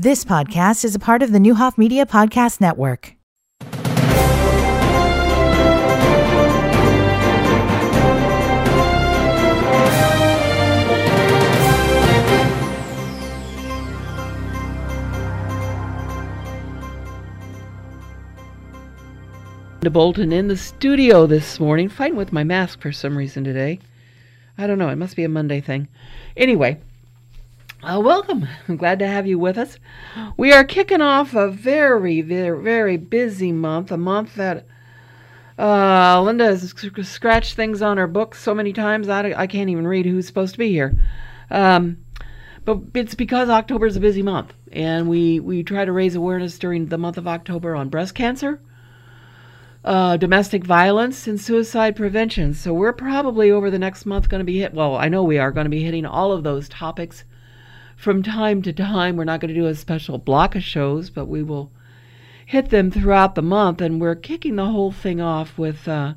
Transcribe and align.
This 0.00 0.24
podcast 0.24 0.84
is 0.84 0.94
a 0.94 1.00
part 1.00 1.24
of 1.24 1.32
the 1.32 1.40
Neuhoff 1.40 1.76
Media 1.76 2.06
Podcast 2.06 2.60
Network. 2.60 3.16
to 19.80 19.90
Bolton 19.90 20.32
in 20.32 20.46
the 20.46 20.56
studio 20.56 21.26
this 21.26 21.58
morning, 21.58 21.88
fighting 21.88 22.16
with 22.16 22.32
my 22.32 22.44
mask 22.44 22.80
for 22.80 22.92
some 22.92 23.18
reason 23.18 23.42
today. 23.42 23.80
I 24.56 24.68
don't 24.68 24.78
know, 24.78 24.90
it 24.90 24.96
must 24.96 25.16
be 25.16 25.24
a 25.24 25.28
Monday 25.28 25.60
thing. 25.60 25.88
Anyway, 26.36 26.80
uh, 27.82 28.00
welcome. 28.00 28.48
I'm 28.68 28.76
glad 28.76 28.98
to 28.98 29.06
have 29.06 29.26
you 29.26 29.38
with 29.38 29.56
us. 29.56 29.78
We 30.36 30.52
are 30.52 30.64
kicking 30.64 31.00
off 31.00 31.34
a 31.34 31.48
very, 31.48 32.22
very, 32.22 32.60
very 32.62 32.96
busy 32.96 33.52
month, 33.52 33.92
a 33.92 33.96
month 33.96 34.34
that 34.34 34.66
uh, 35.58 36.20
Linda 36.22 36.46
has 36.46 36.74
scratched 37.02 37.54
things 37.54 37.80
on 37.80 37.96
her 37.96 38.08
book 38.08 38.34
so 38.34 38.54
many 38.54 38.72
times 38.72 39.08
I, 39.08 39.32
I 39.32 39.46
can't 39.46 39.70
even 39.70 39.86
read 39.86 40.06
who's 40.06 40.26
supposed 40.26 40.54
to 40.54 40.58
be 40.58 40.70
here. 40.70 40.98
Um, 41.50 42.04
but 42.64 42.80
it's 42.94 43.14
because 43.14 43.48
October 43.48 43.86
is 43.86 43.96
a 43.96 44.00
busy 44.00 44.22
month, 44.22 44.54
and 44.72 45.08
we, 45.08 45.40
we 45.40 45.62
try 45.62 45.84
to 45.84 45.92
raise 45.92 46.16
awareness 46.16 46.58
during 46.58 46.86
the 46.86 46.98
month 46.98 47.16
of 47.16 47.28
October 47.28 47.76
on 47.76 47.88
breast 47.88 48.14
cancer, 48.14 48.60
uh, 49.84 50.16
domestic 50.16 50.64
violence 50.64 51.28
and 51.28 51.40
suicide 51.40 51.94
prevention. 51.94 52.54
So 52.54 52.74
we're 52.74 52.92
probably 52.92 53.50
over 53.52 53.70
the 53.70 53.78
next 53.78 54.04
month 54.04 54.28
going 54.28 54.40
to 54.40 54.44
be 54.44 54.58
hit. 54.58 54.74
Well, 54.74 54.96
I 54.96 55.08
know 55.08 55.22
we 55.22 55.38
are 55.38 55.52
going 55.52 55.64
to 55.64 55.70
be 55.70 55.84
hitting 55.84 56.04
all 56.04 56.32
of 56.32 56.42
those 56.42 56.68
topics 56.68 57.24
from 57.98 58.22
time 58.22 58.62
to 58.62 58.72
time. 58.72 59.16
We're 59.16 59.24
not 59.24 59.40
going 59.40 59.52
to 59.52 59.60
do 59.60 59.66
a 59.66 59.74
special 59.74 60.18
block 60.18 60.54
of 60.54 60.62
shows, 60.62 61.10
but 61.10 61.26
we 61.26 61.42
will 61.42 61.72
hit 62.46 62.70
them 62.70 62.90
throughout 62.90 63.34
the 63.34 63.42
month. 63.42 63.80
And 63.80 64.00
we're 64.00 64.14
kicking 64.14 64.56
the 64.56 64.66
whole 64.66 64.92
thing 64.92 65.20
off 65.20 65.58
with 65.58 65.86
uh, 65.88 66.14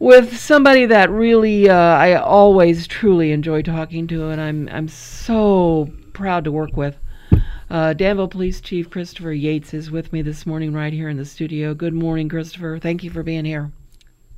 with 0.00 0.36
somebody 0.36 0.86
that 0.86 1.08
really 1.08 1.70
uh, 1.70 1.74
I 1.74 2.14
always 2.14 2.88
truly 2.88 3.30
enjoy 3.30 3.62
talking 3.62 4.08
to, 4.08 4.28
and 4.28 4.40
I'm 4.40 4.68
I'm 4.70 4.88
so 4.88 5.88
proud 6.12 6.44
to 6.44 6.52
work 6.52 6.76
with. 6.76 6.98
Uh, 7.70 7.92
Danville 7.92 8.28
Police 8.28 8.60
Chief 8.60 8.90
Christopher 8.90 9.32
Yates 9.32 9.72
is 9.72 9.90
with 9.90 10.12
me 10.12 10.20
this 10.20 10.44
morning 10.44 10.74
right 10.74 10.92
here 10.92 11.08
in 11.08 11.16
the 11.16 11.24
studio. 11.24 11.74
Good 11.74 11.94
morning, 11.94 12.28
Christopher. 12.28 12.78
Thank 12.78 13.02
you 13.02 13.10
for 13.10 13.22
being 13.22 13.44
here. 13.44 13.72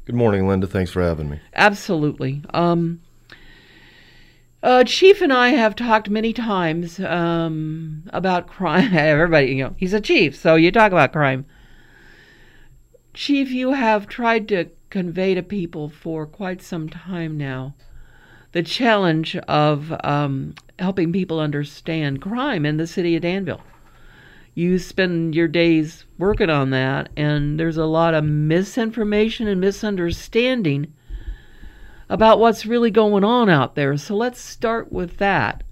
Good 0.05 0.15
morning, 0.15 0.47
Linda. 0.47 0.67
Thanks 0.67 0.91
for 0.91 1.03
having 1.03 1.29
me. 1.29 1.41
Absolutely. 1.55 2.43
Um, 2.55 3.01
uh, 4.67 4.83
Chief 4.83 5.23
and 5.23 5.33
I 5.33 5.51
have 5.51 5.77
talked 5.77 6.11
many 6.11 6.33
times 6.33 6.99
um, 6.99 8.03
about 8.13 8.49
crime. 8.49 8.93
Everybody, 8.97 9.53
you 9.53 9.63
know, 9.63 9.75
he's 9.77 9.93
a 9.93 10.01
chief, 10.01 10.35
so 10.35 10.57
you 10.57 10.73
talk 10.73 10.91
about 10.91 11.13
crime. 11.13 11.47
Chief, 13.15 13.51
you 13.53 13.75
have 13.75 14.09
tried 14.09 14.49
to 14.49 14.67
convey 14.91 15.35
to 15.35 15.43
people 15.43 15.89
for 15.89 16.27
quite 16.27 16.61
some 16.61 16.89
time 16.89 17.39
now 17.39 17.77
the 18.51 18.63
challenge 18.63 19.37
of 19.37 19.95
um, 20.03 20.55
helping 20.81 21.13
people 21.13 21.39
understand 21.39 22.21
crime 22.21 22.67
in 22.67 22.77
the 22.77 22.89
city 22.89 23.15
of 23.15 23.23
Danville. 23.23 23.61
You 24.55 24.81
spend 24.81 25.37
your 25.37 25.47
days 25.47 26.07
working 26.19 26.51
on 26.51 26.71
that, 26.71 27.11
and 27.17 27.61
there's 27.61 27.77
a 27.77 27.85
lot 27.85 28.15
of 28.15 28.25
misinformation 28.25 29.47
and 29.47 29.61
misunderstanding 29.61 30.93
about 32.09 32.39
what's 32.39 32.67
really 32.67 32.91
going 32.91 33.25
on 33.25 33.49
out 33.49 33.75
there. 33.75 33.97
So 33.97 34.15
let's 34.15 34.41
start 34.41 34.93
with 34.93 35.19
that. 35.19 35.63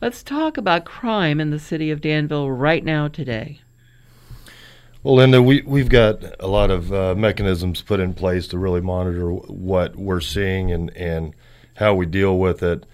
Let's 0.00 0.22
talk 0.22 0.56
about 0.56 0.84
crime 0.84 1.40
in 1.40 1.50
the 1.50 1.58
city 1.58 1.90
of 1.90 2.00
Danville 2.00 2.50
right 2.50 2.84
now 2.84 3.08
today. 3.08 3.60
Well, 5.02 5.16
Linda, 5.16 5.42
we, 5.42 5.62
we've 5.62 5.88
got 5.88 6.22
a 6.38 6.46
lot 6.46 6.70
of 6.70 6.92
uh, 6.92 7.14
mechanisms 7.16 7.82
put 7.82 7.98
in 7.98 8.14
place 8.14 8.46
to 8.48 8.58
really 8.58 8.80
monitor 8.80 9.30
what 9.32 9.96
we're 9.96 10.20
seeing 10.20 10.70
and, 10.70 10.96
and 10.96 11.34
how 11.74 11.94
we 11.94 12.06
deal 12.06 12.38
with 12.38 12.62
it. 12.62 12.86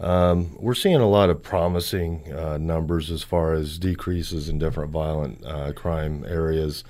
Um, 0.00 0.56
we're 0.58 0.74
seeing 0.74 0.96
a 0.96 1.08
lot 1.08 1.30
of 1.30 1.42
promising 1.42 2.32
uh, 2.32 2.58
numbers 2.58 3.10
as 3.10 3.22
far 3.22 3.52
as 3.52 3.78
decreases 3.78 4.48
in 4.48 4.58
different 4.58 4.90
violent 4.90 5.44
uh, 5.46 5.72
crime 5.72 6.24
areas. 6.26 6.82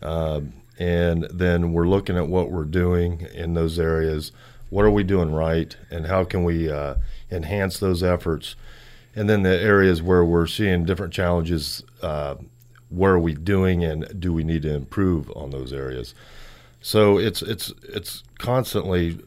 Um, 0.00 0.54
and 0.78 1.24
then 1.24 1.72
we're 1.72 1.88
looking 1.88 2.16
at 2.16 2.28
what 2.28 2.50
we're 2.50 2.64
doing 2.64 3.26
in 3.34 3.54
those 3.54 3.78
areas. 3.78 4.32
What 4.70 4.84
are 4.84 4.90
we 4.90 5.02
doing 5.02 5.32
right? 5.32 5.76
And 5.90 6.06
how 6.06 6.24
can 6.24 6.44
we 6.44 6.70
uh, 6.70 6.96
enhance 7.30 7.78
those 7.78 8.02
efforts? 8.02 8.56
And 9.14 9.28
then 9.28 9.42
the 9.42 9.60
areas 9.60 10.02
where 10.02 10.24
we're 10.24 10.46
seeing 10.46 10.84
different 10.84 11.12
challenges, 11.12 11.82
uh, 12.02 12.36
what 12.88 13.08
are 13.08 13.18
we 13.18 13.34
doing 13.34 13.84
and 13.84 14.20
do 14.20 14.32
we 14.32 14.44
need 14.44 14.62
to 14.62 14.74
improve 14.74 15.30
on 15.34 15.50
those 15.50 15.72
areas? 15.72 16.14
So 16.80 17.18
it's 17.18 17.42
it's 17.42 17.72
it's 17.82 18.22
constantly 18.38 19.18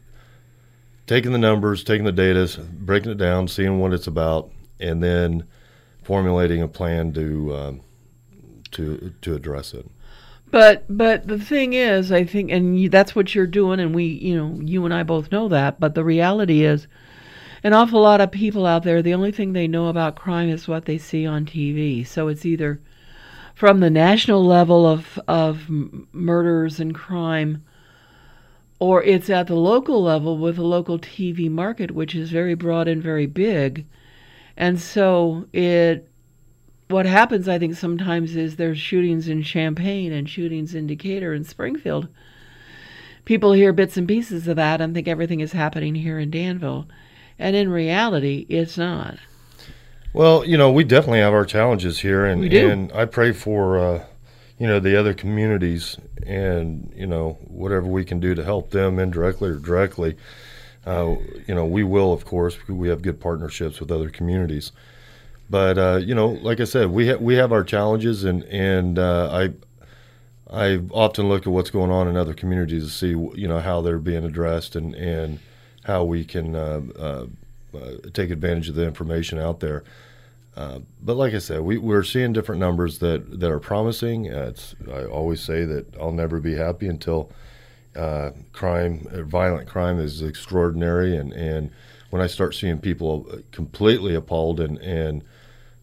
taking 1.06 1.32
the 1.32 1.38
numbers, 1.38 1.84
taking 1.84 2.04
the 2.04 2.12
data, 2.12 2.60
breaking 2.60 3.12
it 3.12 3.18
down, 3.18 3.48
seeing 3.48 3.78
what 3.78 3.92
it's 3.92 4.06
about, 4.06 4.50
and 4.80 5.02
then 5.02 5.44
formulating 6.02 6.62
a 6.62 6.68
plan 6.68 7.12
to 7.12 7.56
um, 7.56 7.80
to 8.72 9.12
to 9.20 9.34
address 9.34 9.74
it. 9.74 9.86
But 10.52 10.84
but 10.88 11.26
the 11.26 11.38
thing 11.38 11.72
is, 11.72 12.12
I 12.12 12.24
think, 12.24 12.52
and 12.52 12.78
you, 12.78 12.90
that's 12.90 13.16
what 13.16 13.34
you're 13.34 13.46
doing, 13.46 13.80
and 13.80 13.94
we, 13.94 14.04
you 14.04 14.36
know, 14.36 14.60
you 14.62 14.84
and 14.84 14.92
I 14.92 15.02
both 15.02 15.32
know 15.32 15.48
that. 15.48 15.80
But 15.80 15.94
the 15.94 16.04
reality 16.04 16.62
is, 16.62 16.86
an 17.64 17.72
awful 17.72 18.02
lot 18.02 18.20
of 18.20 18.30
people 18.30 18.66
out 18.66 18.82
there, 18.84 19.00
the 19.00 19.14
only 19.14 19.32
thing 19.32 19.54
they 19.54 19.66
know 19.66 19.88
about 19.88 20.14
crime 20.14 20.50
is 20.50 20.68
what 20.68 20.84
they 20.84 20.98
see 20.98 21.26
on 21.26 21.46
TV. 21.46 22.06
So 22.06 22.28
it's 22.28 22.44
either 22.44 22.80
from 23.54 23.80
the 23.80 23.88
national 23.88 24.44
level 24.44 24.86
of 24.86 25.18
of 25.26 25.70
murders 26.12 26.78
and 26.78 26.94
crime 26.94 27.64
or 28.78 29.02
it's 29.04 29.30
at 29.30 29.46
the 29.46 29.54
local 29.54 30.02
level 30.02 30.36
with 30.36 30.58
a 30.58 30.62
local 30.62 30.98
TV 30.98 31.48
market, 31.48 31.92
which 31.92 32.14
is 32.14 32.30
very 32.30 32.54
broad 32.54 32.88
and 32.88 33.02
very 33.02 33.26
big. 33.26 33.86
And 34.56 34.78
so 34.78 35.46
it 35.52 36.11
what 36.92 37.06
happens 37.06 37.48
I 37.48 37.58
think 37.58 37.74
sometimes 37.74 38.36
is 38.36 38.56
there's 38.56 38.78
shootings 38.78 39.28
in 39.28 39.42
Champaign 39.42 40.12
and 40.12 40.28
shootings 40.28 40.74
in 40.74 40.86
Decatur 40.86 41.32
and 41.32 41.46
Springfield. 41.46 42.08
People 43.24 43.52
hear 43.52 43.72
bits 43.72 43.96
and 43.96 44.06
pieces 44.06 44.48
of 44.48 44.56
that 44.56 44.80
and 44.80 44.94
think 44.94 45.08
everything 45.08 45.40
is 45.40 45.52
happening 45.52 45.94
here 45.94 46.18
in 46.18 46.30
Danville. 46.30 46.86
And 47.38 47.56
in 47.56 47.70
reality, 47.70 48.46
it's 48.48 48.76
not. 48.76 49.16
Well, 50.12 50.44
you 50.44 50.58
know, 50.58 50.70
we 50.70 50.84
definitely 50.84 51.20
have 51.20 51.32
our 51.32 51.46
challenges 51.46 52.00
here 52.00 52.24
and, 52.26 52.44
and 52.52 52.92
I 52.92 53.06
pray 53.06 53.32
for 53.32 53.78
uh, 53.78 54.04
you 54.62 54.68
know 54.68 54.78
the 54.78 54.96
other 54.96 55.12
communities 55.12 55.96
and 56.24 56.92
you 56.94 57.06
know 57.06 57.36
whatever 57.48 57.86
we 57.86 58.04
can 58.04 58.20
do 58.20 58.32
to 58.32 58.44
help 58.44 58.70
them 58.70 59.00
indirectly 59.00 59.50
or 59.50 59.56
directly 59.56 60.16
uh, 60.86 61.16
you 61.48 61.54
know 61.56 61.66
we 61.66 61.82
will 61.82 62.12
of 62.12 62.24
course 62.24 62.56
we 62.68 62.88
have 62.88 63.02
good 63.02 63.18
partnerships 63.18 63.80
with 63.80 63.90
other 63.90 64.08
communities 64.08 64.70
but 65.52 65.76
uh, 65.78 66.00
you 66.02 66.14
know 66.14 66.28
like 66.28 66.60
I 66.60 66.64
said 66.64 66.90
we 66.90 67.10
ha- 67.10 67.18
we 67.20 67.34
have 67.34 67.52
our 67.52 67.62
challenges 67.62 68.24
and 68.24 68.42
and 68.44 68.98
uh, 68.98 69.28
I 69.30 69.50
I 70.50 70.80
often 70.90 71.28
look 71.28 71.46
at 71.46 71.52
what's 71.52 71.70
going 71.70 71.90
on 71.90 72.08
in 72.08 72.16
other 72.16 72.34
communities 72.34 72.84
to 72.84 72.90
see 72.90 73.08
you 73.10 73.46
know 73.46 73.60
how 73.60 73.82
they're 73.82 73.98
being 73.98 74.24
addressed 74.24 74.74
and 74.74 74.94
and 74.94 75.38
how 75.84 76.04
we 76.04 76.24
can 76.24 76.56
uh, 76.56 76.80
uh, 76.98 77.26
uh, 77.76 77.90
take 78.14 78.30
advantage 78.30 78.70
of 78.70 78.76
the 78.76 78.86
information 78.86 79.38
out 79.38 79.60
there 79.60 79.84
uh, 80.56 80.80
but 81.02 81.14
like 81.14 81.32
I 81.32 81.38
said, 81.38 81.60
we, 81.60 81.78
we're 81.78 82.02
seeing 82.02 82.32
different 82.32 82.60
numbers 82.60 82.98
that, 82.98 83.40
that 83.40 83.50
are 83.50 83.58
promising. 83.58 84.30
Uh, 84.30 84.52
I 84.92 85.04
always 85.04 85.40
say 85.40 85.64
that 85.64 85.86
I'll 85.98 86.12
never 86.12 86.40
be 86.40 86.54
happy 86.56 86.88
until 86.88 87.30
uh, 87.96 88.32
crime, 88.52 89.06
violent 89.26 89.66
crime, 89.66 89.98
is 89.98 90.20
extraordinary. 90.20 91.16
And, 91.16 91.32
and 91.32 91.70
when 92.10 92.20
I 92.20 92.26
start 92.26 92.54
seeing 92.54 92.78
people 92.78 93.40
completely 93.50 94.14
appalled 94.14 94.60
and, 94.60 94.76
and 94.78 95.24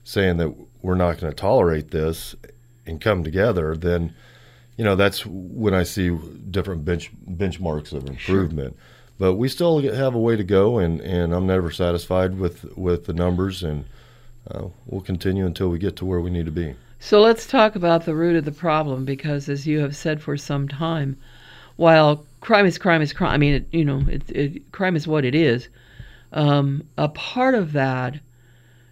saying 0.09 0.37
that 0.37 0.55
we're 0.81 0.95
not 0.95 1.19
going 1.19 1.31
to 1.31 1.35
tolerate 1.35 1.91
this 1.91 2.35
and 2.85 2.99
come 2.99 3.23
together, 3.23 3.75
then 3.75 4.15
you 4.75 4.83
know 4.83 4.95
that's 4.95 5.25
when 5.25 5.73
I 5.73 5.83
see 5.83 6.17
different 6.49 6.83
bench 6.83 7.11
benchmarks 7.29 7.93
of 7.93 8.07
improvement. 8.07 8.75
Sure. 8.75 8.85
But 9.19 9.35
we 9.35 9.49
still 9.49 9.81
have 9.81 10.15
a 10.15 10.19
way 10.19 10.37
to 10.37 10.45
go, 10.45 10.79
and, 10.79 11.01
and 11.01 11.33
I'm 11.33 11.45
never 11.45 11.71
satisfied 11.71 12.39
with, 12.39 12.63
with 12.77 13.05
the 13.05 13.11
numbers 13.11 13.63
and 13.63 13.83
uh, 14.49 14.69
we'll 14.85 15.01
continue 15.01 15.45
until 15.45 15.67
we 15.67 15.77
get 15.77 15.97
to 15.97 16.05
where 16.05 16.21
we 16.21 16.29
need 16.29 16.45
to 16.45 16.53
be. 16.53 16.73
So 17.01 17.19
let's 17.19 17.45
talk 17.45 17.75
about 17.75 18.05
the 18.05 18.15
root 18.15 18.37
of 18.37 18.45
the 18.45 18.53
problem 18.53 19.03
because, 19.03 19.49
as 19.49 19.67
you 19.67 19.79
have 19.79 19.95
said 19.95 20.21
for 20.21 20.37
some 20.37 20.69
time, 20.69 21.17
while 21.75 22.25
crime 22.39 22.65
is 22.65 22.77
crime 22.77 23.01
is 23.01 23.11
crime, 23.11 23.33
I 23.33 23.37
mean, 23.37 23.53
it, 23.55 23.67
you 23.71 23.83
know, 23.83 24.03
it, 24.09 24.23
it, 24.29 24.71
crime 24.71 24.95
is 24.95 25.05
what 25.05 25.25
it 25.25 25.35
is. 25.35 25.67
Um, 26.31 26.83
a 26.97 27.09
part 27.09 27.55
of 27.55 27.73
that 27.73 28.19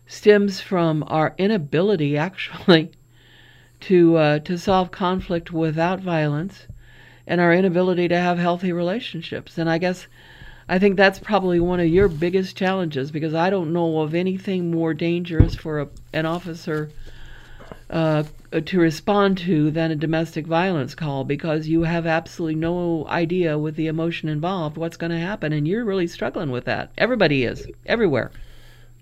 stems 0.07 0.61
from 0.61 1.03
our 1.07 1.35
inability, 1.37 2.17
actually, 2.17 2.91
to 3.81 4.17
uh, 4.17 4.39
to 4.39 4.57
solve 4.57 4.89
conflict 4.89 5.51
without 5.51 5.99
violence, 5.99 6.65
and 7.27 7.39
our 7.39 7.53
inability 7.53 8.07
to 8.07 8.17
have 8.17 8.39
healthy 8.39 8.71
relationships. 8.71 9.57
And 9.57 9.69
I 9.69 9.77
guess 9.77 10.07
I 10.69 10.79
think 10.79 10.97
that's 10.97 11.19
probably 11.19 11.59
one 11.59 11.79
of 11.79 11.87
your 11.87 12.07
biggest 12.07 12.57
challenges 12.57 13.11
because 13.11 13.33
I 13.33 13.49
don't 13.49 13.73
know 13.73 13.99
of 13.99 14.15
anything 14.15 14.71
more 14.71 14.93
dangerous 14.93 15.55
for 15.55 15.81
a, 15.81 15.87
an 16.13 16.25
officer 16.25 16.89
uh, 17.89 18.23
to 18.65 18.79
respond 18.79 19.37
to 19.37 19.71
than 19.71 19.91
a 19.91 19.95
domestic 19.95 20.45
violence 20.45 20.95
call 20.95 21.23
because 21.23 21.67
you 21.67 21.83
have 21.83 22.05
absolutely 22.05 22.55
no 22.55 23.05
idea 23.07 23.57
with 23.57 23.75
the 23.75 23.87
emotion 23.87 24.27
involved 24.27 24.77
what's 24.77 24.97
going 24.97 25.11
to 25.11 25.19
happen, 25.19 25.53
and 25.53 25.67
you're 25.67 25.85
really 25.85 26.07
struggling 26.07 26.51
with 26.51 26.65
that. 26.65 26.91
Everybody 26.97 27.43
is, 27.43 27.67
everywhere. 27.85 28.31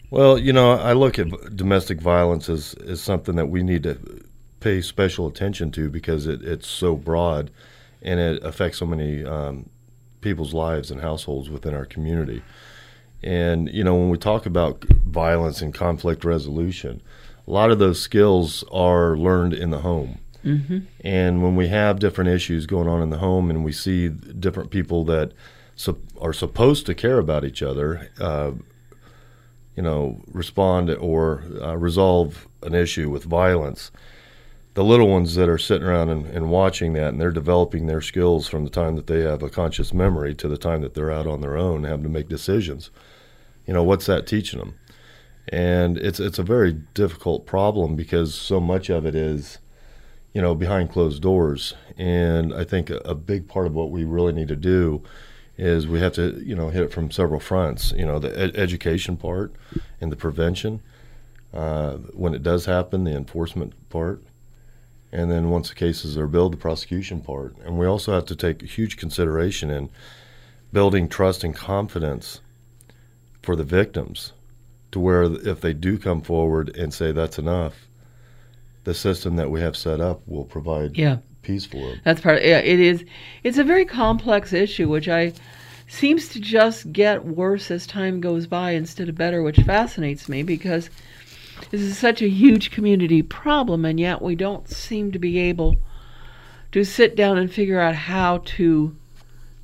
Well, 0.09 0.37
you 0.37 0.53
know, 0.53 0.71
I 0.71 0.93
look 0.93 1.19
at 1.19 1.55
domestic 1.55 1.99
violence 1.99 2.49
as, 2.49 2.73
as 2.87 3.01
something 3.01 3.35
that 3.35 3.47
we 3.47 3.63
need 3.63 3.83
to 3.83 3.97
pay 4.59 4.81
special 4.81 5.27
attention 5.27 5.71
to 5.71 5.89
because 5.89 6.25
it, 6.27 6.41
it's 6.43 6.67
so 6.67 6.95
broad 6.95 7.51
and 8.01 8.19
it 8.19 8.43
affects 8.43 8.77
so 8.79 8.85
many 8.85 9.23
um, 9.23 9.69
people's 10.21 10.53
lives 10.53 10.91
and 10.91 11.01
households 11.01 11.49
within 11.49 11.73
our 11.73 11.85
community. 11.85 12.41
And, 13.23 13.69
you 13.69 13.83
know, 13.83 13.95
when 13.95 14.09
we 14.09 14.17
talk 14.17 14.45
about 14.45 14.83
violence 14.83 15.61
and 15.61 15.73
conflict 15.73 16.23
resolution, 16.23 17.01
a 17.47 17.51
lot 17.51 17.71
of 17.71 17.79
those 17.79 18.01
skills 18.01 18.63
are 18.71 19.17
learned 19.17 19.53
in 19.53 19.71
the 19.71 19.79
home. 19.79 20.19
Mm-hmm. 20.43 20.79
And 21.01 21.41
when 21.41 21.55
we 21.55 21.67
have 21.69 21.99
different 21.99 22.29
issues 22.29 22.67
going 22.67 22.87
on 22.87 23.01
in 23.01 23.09
the 23.09 23.17
home 23.17 23.49
and 23.49 23.63
we 23.63 23.71
see 23.71 24.09
different 24.09 24.69
people 24.69 25.03
that 25.05 25.31
are 26.21 26.33
supposed 26.33 26.85
to 26.85 26.93
care 26.93 27.17
about 27.17 27.43
each 27.43 27.63
other, 27.63 28.11
uh, 28.19 28.51
you 29.75 29.83
know, 29.83 30.21
respond 30.31 30.89
or 30.89 31.43
uh, 31.61 31.75
resolve 31.77 32.47
an 32.63 32.73
issue 32.73 33.09
with 33.09 33.23
violence, 33.23 33.91
the 34.73 34.83
little 34.83 35.07
ones 35.07 35.35
that 35.35 35.49
are 35.49 35.57
sitting 35.57 35.87
around 35.87 36.09
and, 36.09 36.25
and, 36.27 36.49
watching 36.49 36.93
that 36.93 37.09
and 37.09 37.21
they're 37.21 37.31
developing 37.31 37.87
their 37.87 38.01
skills 38.01 38.47
from 38.47 38.63
the 38.63 38.69
time 38.69 38.95
that 38.95 39.07
they 39.07 39.21
have 39.21 39.41
a 39.41 39.49
conscious 39.49 39.93
memory 39.93 40.35
to 40.35 40.47
the 40.47 40.57
time 40.57 40.81
that 40.81 40.93
they're 40.93 41.11
out 41.11 41.27
on 41.27 41.41
their 41.41 41.57
own 41.57 41.83
having 41.83 42.03
to 42.03 42.09
make 42.09 42.27
decisions 42.27 42.89
you 43.65 43.73
know 43.73 43.83
what's 43.83 44.05
that 44.05 44.27
teaching 44.27 44.59
them? 44.59 44.75
And 45.49 45.97
it's 45.97 46.19
it's 46.19 46.39
a 46.39 46.43
very 46.43 46.73
difficult 46.73 47.45
problem 47.45 47.95
because 47.95 48.33
so 48.33 48.59
much 48.59 48.89
of 48.89 49.05
it 49.05 49.15
is 49.15 49.59
you 50.33 50.41
know 50.41 50.55
behind 50.55 50.91
closed 50.91 51.21
doors. 51.21 51.73
And 51.97 52.53
i 52.53 52.63
think 52.63 52.89
a, 52.89 52.97
a 52.97 53.15
big 53.15 53.47
part 53.47 53.67
of 53.67 53.73
what 53.73 53.91
we 53.91 54.03
really 54.03 54.33
need 54.33 54.49
to 54.49 54.55
do 54.55 55.03
is 55.57 55.87
we 55.87 55.99
have 55.99 56.13
to 56.13 56.41
you 56.43 56.55
know 56.55 56.69
hit 56.69 56.83
it 56.83 56.91
from 56.91 57.09
several 57.09 57.39
fronts 57.39 57.93
you 57.93 58.05
know 58.05 58.19
the 58.19 58.37
ed- 58.37 58.55
education 58.55 59.15
part 59.15 59.53
and 60.01 60.11
the 60.11 60.15
prevention 60.15 60.81
uh, 61.53 61.93
when 62.13 62.33
it 62.33 62.43
does 62.43 62.65
happen 62.65 63.03
the 63.03 63.15
enforcement 63.15 63.73
part 63.89 64.21
and 65.15 65.31
then 65.31 65.49
once 65.49 65.69
the 65.69 65.75
cases 65.75 66.17
are 66.17 66.27
billed, 66.27 66.51
the 66.51 66.57
prosecution 66.57 67.21
part. 67.21 67.55
And 67.63 67.77
we 67.77 67.85
also 67.85 68.13
have 68.13 68.25
to 68.25 68.35
take 68.35 68.61
huge 68.61 68.97
consideration 68.97 69.69
in 69.69 69.89
building 70.73 71.07
trust 71.07 71.41
and 71.45 71.55
confidence 71.55 72.41
for 73.41 73.55
the 73.55 73.63
victims 73.63 74.33
to 74.91 74.99
where 74.99 75.23
if 75.23 75.61
they 75.61 75.71
do 75.71 75.97
come 75.97 76.21
forward 76.21 76.75
and 76.75 76.93
say 76.93 77.13
that's 77.13 77.39
enough, 77.39 77.87
the 78.83 78.93
system 78.93 79.37
that 79.37 79.49
we 79.49 79.61
have 79.61 79.77
set 79.77 80.01
up 80.01 80.21
will 80.27 80.43
provide 80.43 80.97
yeah. 80.97 81.19
Peace 81.45 81.65
for 81.65 81.89
them. 81.89 82.01
That's 82.03 82.21
part. 82.21 82.37
Of, 82.37 82.43
yeah, 82.43 82.59
it 82.59 82.79
is. 82.79 83.05
It's 83.43 83.57
a 83.57 83.63
very 83.63 83.85
complex 83.85 84.53
issue, 84.53 84.89
which 84.89 85.07
I 85.07 85.33
seems 85.87 86.29
to 86.29 86.39
just 86.39 86.91
get 86.91 87.25
worse 87.25 87.69
as 87.69 87.85
time 87.85 88.19
goes 88.19 88.47
by 88.47 88.71
instead 88.71 89.07
of 89.07 89.15
better, 89.15 89.43
which 89.43 89.59
fascinates 89.59 90.27
me 90.27 90.43
because 90.43 90.89
this 91.71 91.81
is 91.81 91.97
such 91.97 92.21
a 92.21 92.29
huge 92.29 92.71
community 92.71 93.21
problem, 93.21 93.85
and 93.85 93.99
yet 93.99 94.21
we 94.21 94.35
don't 94.35 94.67
seem 94.67 95.11
to 95.11 95.19
be 95.19 95.37
able 95.39 95.75
to 96.71 96.83
sit 96.83 97.15
down 97.15 97.37
and 97.37 97.51
figure 97.51 97.79
out 97.79 97.95
how 97.95 98.39
to 98.39 98.95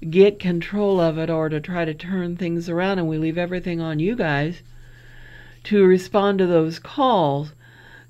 get 0.10 0.40
control 0.40 1.00
of 1.00 1.18
it 1.18 1.30
or 1.30 1.50
to 1.50 1.60
try 1.60 1.86
to 1.86 1.94
turn 1.94 2.38
things 2.38 2.70
around. 2.70 3.00
And 3.00 3.08
we 3.08 3.18
leave 3.18 3.38
everything 3.38 3.82
on 3.82 4.00
you 4.00 4.16
guys 4.16 4.62
to 5.66 5.84
respond 5.84 6.40
to 6.40 6.48
those 6.48 6.80
calls. 6.80 7.54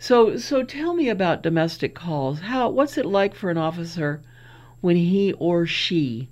So, 0.02 0.36
so 0.36 0.64
tell 0.64 0.96
me 0.96 1.10
about 1.10 1.44
domestic 1.44 1.94
calls. 1.94 2.40
How, 2.40 2.68
what's 2.70 2.98
it 2.98 3.06
like 3.06 3.36
for 3.36 3.52
an 3.52 3.60
officer 3.60 4.24
when 4.82 4.96
he 4.96 5.34
or 5.34 5.68
she 5.68 6.28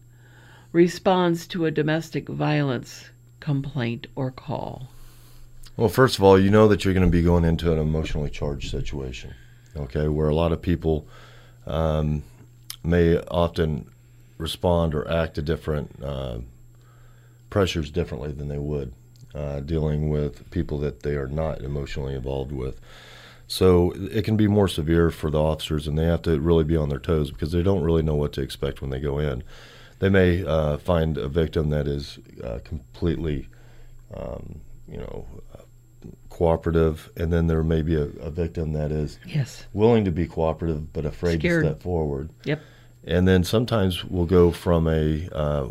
responds 0.72 1.46
to 1.50 1.68
a 1.68 1.72
domestic 1.72 2.28
violence 2.28 3.12
complaint 3.40 4.08
or 4.16 4.32
call? 4.32 4.90
Well, 5.78 5.88
first 5.88 6.18
of 6.18 6.24
all, 6.24 6.40
you 6.40 6.50
know 6.50 6.68
that 6.68 6.84
you're 6.84 6.96
going 6.96 7.06
to 7.06 7.12
be 7.12 7.22
going 7.22 7.46
into 7.46 7.72
an 7.72 7.78
emotionally 7.78 8.32
charged 8.32 8.72
situation, 8.72 9.36
okay, 9.78 10.08
where 10.08 10.30
a 10.30 10.36
lot 10.36 10.52
of 10.52 10.64
people 10.64 11.08
um, 11.68 12.24
may 12.84 13.20
often 13.20 13.88
respond 14.40 14.96
or 14.96 15.08
act 15.08 15.36
to 15.36 15.44
different 15.44 16.04
uh, 16.04 16.40
pressures 17.52 17.92
differently 17.92 18.32
than 18.32 18.48
they 18.48 18.58
would 18.58 18.94
uh, 19.36 19.60
dealing 19.60 20.10
with 20.10 20.50
people 20.50 20.80
that 20.80 21.04
they 21.04 21.14
are 21.14 21.28
not 21.28 21.62
emotionally 21.62 22.16
involved 22.16 22.52
with. 22.52 22.80
So 23.50 23.92
it 24.12 24.24
can 24.26 24.38
be 24.38 24.48
more 24.48 24.68
severe 24.68 25.10
for 25.10 25.32
the 25.32 25.42
officers, 25.42 25.88
and 25.88 25.98
they 25.98 26.06
have 26.06 26.22
to 26.22 26.40
really 26.40 26.64
be 26.64 26.78
on 26.78 26.90
their 26.90 27.00
toes 27.00 27.32
because 27.32 27.52
they 27.52 27.64
don't 27.64 27.82
really 27.82 28.04
know 28.04 28.14
what 28.14 28.32
to 28.34 28.42
expect 28.42 28.80
when 28.80 28.92
they 28.92 29.00
go 29.00 29.18
in. 29.18 29.44
They 29.98 30.10
may 30.10 30.46
uh, 30.46 30.78
find 30.78 31.18
a 31.18 31.28
victim 31.28 31.72
that 31.72 31.88
is 31.88 32.20
uh, 32.44 32.60
completely, 32.64 33.48
um, 34.14 34.62
you 34.88 34.98
know, 34.98 35.26
cooperative, 36.30 37.10
and 37.18 37.34
then 37.34 37.48
there 37.48 37.64
may 37.64 37.82
be 37.82 37.96
a, 37.96 38.04
a 38.22 38.30
victim 38.30 38.74
that 38.74 38.92
is 38.92 39.18
yes. 39.26 39.66
willing 39.74 40.06
to 40.06 40.12
be 40.12 40.28
cooperative 40.28 40.94
but 40.94 41.04
afraid 41.04 41.40
Scared. 41.40 41.64
to 41.64 41.72
step 41.72 41.82
forward. 41.82 42.30
Yep. 42.46 42.62
And 43.04 43.28
then 43.28 43.44
sometimes 43.44 44.06
we'll 44.06 44.28
go 44.28 44.52
from 44.52 44.88
a 44.88 45.28
uh, 45.32 45.68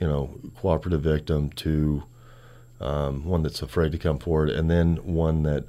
you 0.00 0.06
know 0.06 0.38
cooperative 0.56 1.02
victim 1.02 1.50
to 1.50 2.04
um, 2.80 3.24
one 3.24 3.42
that's 3.42 3.60
afraid 3.60 3.90
to 3.90 3.98
come 3.98 4.20
forward, 4.20 4.50
and 4.50 4.70
then 4.70 4.98
one 4.98 5.42
that 5.42 5.64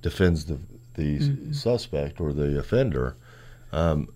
defends 0.00 0.44
the 0.44 0.60
the 0.94 1.18
mm-hmm. 1.18 1.52
suspect 1.52 2.20
or 2.20 2.32
the 2.32 2.58
offender. 2.58 3.16
Um, 3.72 4.08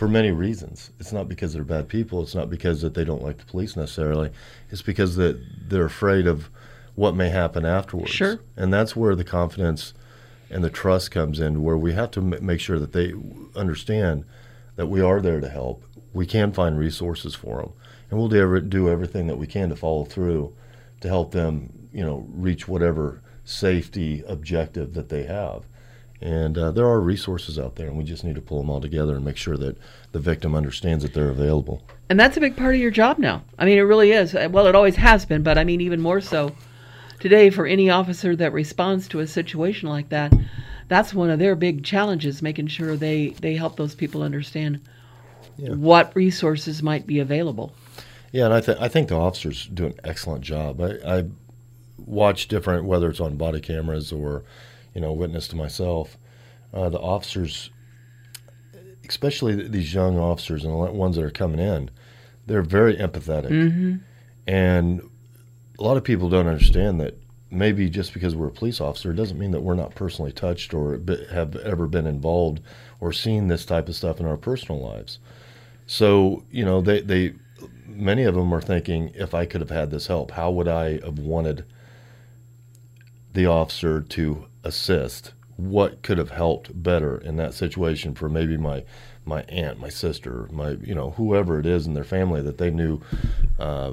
for 0.00 0.08
many 0.08 0.30
reasons. 0.30 0.92
It's 0.98 1.12
not 1.12 1.28
because 1.28 1.52
they're 1.52 1.62
bad 1.62 1.86
people. 1.86 2.22
It's 2.22 2.34
not 2.34 2.48
because 2.48 2.80
that 2.80 2.94
they 2.94 3.04
don't 3.04 3.22
like 3.22 3.36
the 3.36 3.44
police 3.44 3.76
necessarily. 3.76 4.30
It's 4.70 4.80
because 4.80 5.16
that 5.16 5.38
they're 5.68 5.84
afraid 5.84 6.26
of 6.26 6.48
what 6.94 7.14
may 7.14 7.28
happen 7.28 7.66
afterwards. 7.66 8.10
Sure. 8.10 8.40
And 8.56 8.72
that's 8.72 8.96
where 8.96 9.14
the 9.14 9.24
confidence 9.24 9.92
and 10.48 10.64
the 10.64 10.70
trust 10.70 11.10
comes 11.10 11.38
in, 11.38 11.62
where 11.62 11.76
we 11.76 11.92
have 11.92 12.10
to 12.12 12.20
m- 12.20 12.44
make 12.44 12.60
sure 12.60 12.78
that 12.78 12.92
they 12.92 13.12
understand 13.54 14.24
that 14.76 14.86
we 14.86 15.02
are 15.02 15.20
there 15.20 15.40
to 15.40 15.48
help. 15.50 15.84
We 16.14 16.24
can 16.24 16.52
find 16.52 16.78
resources 16.78 17.34
for 17.34 17.60
them, 17.60 17.72
and 18.10 18.18
we'll 18.18 18.28
do, 18.28 18.40
every, 18.40 18.62
do 18.62 18.88
everything 18.88 19.26
that 19.26 19.36
we 19.36 19.46
can 19.46 19.68
to 19.68 19.76
follow 19.76 20.04
through 20.04 20.54
to 21.02 21.08
help 21.08 21.32
them, 21.32 21.88
you 21.92 22.04
know, 22.04 22.26
reach 22.30 22.66
whatever 22.66 23.22
safety 23.44 24.24
objective 24.26 24.94
that 24.94 25.08
they 25.08 25.24
have. 25.24 25.66
And 26.20 26.58
uh, 26.58 26.70
there 26.70 26.86
are 26.86 27.00
resources 27.00 27.58
out 27.58 27.76
there, 27.76 27.86
and 27.86 27.96
we 27.96 28.04
just 28.04 28.24
need 28.24 28.34
to 28.34 28.42
pull 28.42 28.58
them 28.58 28.68
all 28.68 28.80
together 28.80 29.16
and 29.16 29.24
make 29.24 29.38
sure 29.38 29.56
that 29.56 29.78
the 30.12 30.18
victim 30.18 30.54
understands 30.54 31.02
that 31.02 31.14
they're 31.14 31.30
available. 31.30 31.82
And 32.10 32.20
that's 32.20 32.36
a 32.36 32.40
big 32.40 32.56
part 32.56 32.74
of 32.74 32.80
your 32.80 32.90
job 32.90 33.18
now. 33.18 33.42
I 33.58 33.64
mean, 33.64 33.78
it 33.78 33.82
really 33.82 34.12
is. 34.12 34.34
Well, 34.34 34.66
it 34.66 34.74
always 34.74 34.96
has 34.96 35.24
been, 35.24 35.42
but 35.42 35.56
I 35.56 35.64
mean, 35.64 35.80
even 35.80 36.00
more 36.00 36.20
so 36.20 36.54
today 37.20 37.50
for 37.50 37.66
any 37.66 37.90
officer 37.90 38.34
that 38.34 38.52
responds 38.52 39.06
to 39.08 39.20
a 39.20 39.26
situation 39.26 39.88
like 39.88 40.08
that 40.08 40.32
that's 40.88 41.14
one 41.14 41.30
of 41.30 41.38
their 41.38 41.54
big 41.54 41.84
challenges 41.84 42.42
making 42.42 42.66
sure 42.66 42.96
they 42.96 43.28
they 43.40 43.54
help 43.54 43.76
those 43.76 43.94
people 43.94 44.22
understand 44.22 44.80
yeah. 45.56 45.70
what 45.70 46.14
resources 46.16 46.82
might 46.82 47.06
be 47.06 47.20
available 47.20 47.72
yeah 48.32 48.46
and 48.46 48.54
i 48.54 48.60
think 48.60 48.80
i 48.80 48.88
think 48.88 49.08
the 49.08 49.14
officers 49.14 49.66
do 49.72 49.86
an 49.86 49.94
excellent 50.02 50.42
job 50.42 50.80
i 50.80 51.18
i 51.18 51.24
watch 51.98 52.48
different 52.48 52.84
whether 52.84 53.10
it's 53.10 53.20
on 53.20 53.36
body 53.36 53.60
cameras 53.60 54.10
or 54.10 54.42
you 54.94 55.00
know 55.00 55.12
witness 55.12 55.48
to 55.48 55.56
myself 55.56 56.16
uh, 56.72 56.88
the 56.88 57.00
officers 57.00 57.70
especially 59.08 59.68
these 59.68 59.92
young 59.92 60.18
officers 60.18 60.64
and 60.64 60.72
the 60.72 60.92
ones 60.92 61.16
that 61.16 61.24
are 61.24 61.30
coming 61.30 61.60
in 61.60 61.90
they're 62.46 62.62
very 62.62 62.96
empathetic 62.96 63.50
mm-hmm. 63.50 63.96
and 64.46 65.00
a 65.78 65.82
lot 65.82 65.96
of 65.96 66.04
people 66.04 66.28
don't 66.28 66.46
understand 66.46 67.00
that 67.00 67.16
maybe 67.50 67.90
just 67.90 68.14
because 68.14 68.36
we're 68.36 68.48
a 68.48 68.52
police 68.52 68.80
officer 68.80 69.12
doesn't 69.12 69.38
mean 69.38 69.50
that 69.50 69.60
we're 69.60 69.74
not 69.74 69.94
personally 69.94 70.32
touched 70.32 70.72
or 70.72 71.00
have 71.32 71.56
ever 71.56 71.86
been 71.86 72.06
involved 72.06 72.60
or 73.00 73.12
seen 73.12 73.48
this 73.48 73.64
type 73.64 73.88
of 73.88 73.96
stuff 73.96 74.20
in 74.20 74.26
our 74.26 74.36
personal 74.36 74.80
lives. 74.80 75.18
So, 75.86 76.44
you 76.50 76.64
know, 76.64 76.80
they, 76.80 77.00
they 77.00 77.34
many 77.86 78.22
of 78.22 78.34
them 78.34 78.54
are 78.54 78.60
thinking, 78.60 79.10
if 79.14 79.34
I 79.34 79.46
could 79.46 79.60
have 79.60 79.70
had 79.70 79.90
this 79.90 80.06
help, 80.06 80.30
how 80.30 80.50
would 80.52 80.68
I 80.68 81.00
have 81.00 81.18
wanted 81.18 81.64
the 83.40 83.50
officer 83.50 84.00
to 84.02 84.46
assist? 84.64 85.32
What 85.56 86.02
could 86.02 86.18
have 86.18 86.30
helped 86.30 86.82
better 86.82 87.18
in 87.18 87.36
that 87.36 87.54
situation 87.54 88.14
for 88.14 88.28
maybe 88.28 88.56
my 88.56 88.84
my 89.24 89.42
aunt, 89.42 89.78
my 89.78 89.88
sister, 89.88 90.48
my 90.50 90.70
you 90.82 90.94
know 90.94 91.10
whoever 91.12 91.58
it 91.58 91.66
is 91.66 91.86
in 91.86 91.94
their 91.94 92.04
family 92.04 92.42
that 92.42 92.58
they 92.58 92.70
knew 92.70 93.00
uh, 93.58 93.92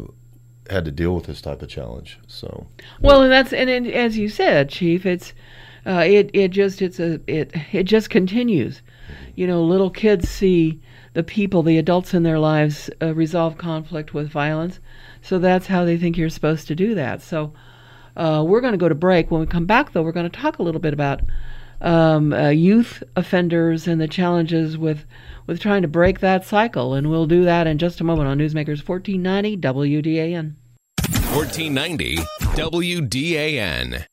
had 0.70 0.86
to 0.86 0.92
deal 0.92 1.16
with 1.16 1.26
this 1.26 1.42
type 1.42 1.62
of 1.62 1.70
challenge. 1.70 2.20
So 2.28 2.68
well, 3.02 3.22
and 3.22 3.32
that's 3.32 3.54
and, 3.54 3.70
and 3.70 3.88
as 3.88 4.18
you 4.18 4.30
said, 4.30 4.70
Chief, 4.70 5.06
it's 5.06 5.34
uh, 5.86 6.04
it 6.06 6.30
it 6.34 6.50
just 6.50 6.82
it's 6.82 7.00
a 7.00 7.20
it 7.28 7.52
it 7.72 7.84
just 7.84 8.10
continues. 8.10 8.82
You 9.36 9.48
know, 9.48 9.64
little 9.64 9.90
kids 9.90 10.30
see 10.30 10.82
the 11.14 11.24
people, 11.24 11.64
the 11.64 11.78
adults 11.78 12.14
in 12.14 12.24
their 12.24 12.40
lives, 12.40 12.90
uh, 13.02 13.14
resolve 13.14 13.58
conflict 13.58 14.14
with 14.14 14.30
violence, 14.30 14.80
so 15.22 15.40
that's 15.40 15.68
how 15.68 15.86
they 15.86 15.98
think 15.98 16.18
you're 16.18 16.30
supposed 16.30 16.68
to 16.68 16.76
do 16.76 16.96
that. 16.96 17.22
So. 17.22 17.54
Uh, 18.18 18.44
we're 18.46 18.62
going 18.62 18.74
to 18.74 18.78
go 18.78 18.90
to 18.90 18.96
break. 18.96 19.30
When 19.30 19.40
we 19.40 19.48
come 19.48 19.66
back, 19.66 19.94
though, 19.94 20.02
we're 20.02 20.12
going 20.12 20.30
to 20.30 20.38
talk 20.42 20.60
a 20.60 20.64
little 20.64 20.82
bit 20.82 20.92
about 20.92 21.22
um, 21.82 22.34
uh, 22.34 22.50
youth 22.50 23.04
offenders 23.16 23.88
and 23.88 24.02
the 24.02 24.08
challenges 24.08 24.78
with 24.78 25.06
with 25.46 25.62
trying 25.62 25.84
to 25.84 25.88
break 25.88 26.20
that 26.20 26.44
cycle. 26.44 26.94
And 26.94 27.10
we'll 27.10 27.28
do 27.28 27.46
that 27.46 27.68
in 27.68 27.78
just 27.78 28.02
a 28.02 28.04
moment 28.04 28.28
on 28.28 28.40
Newsmakers 28.40 28.88
1490 28.88 29.58
WDAN. 29.58 30.56
1490 31.34 32.18
WDAN. 32.58 34.06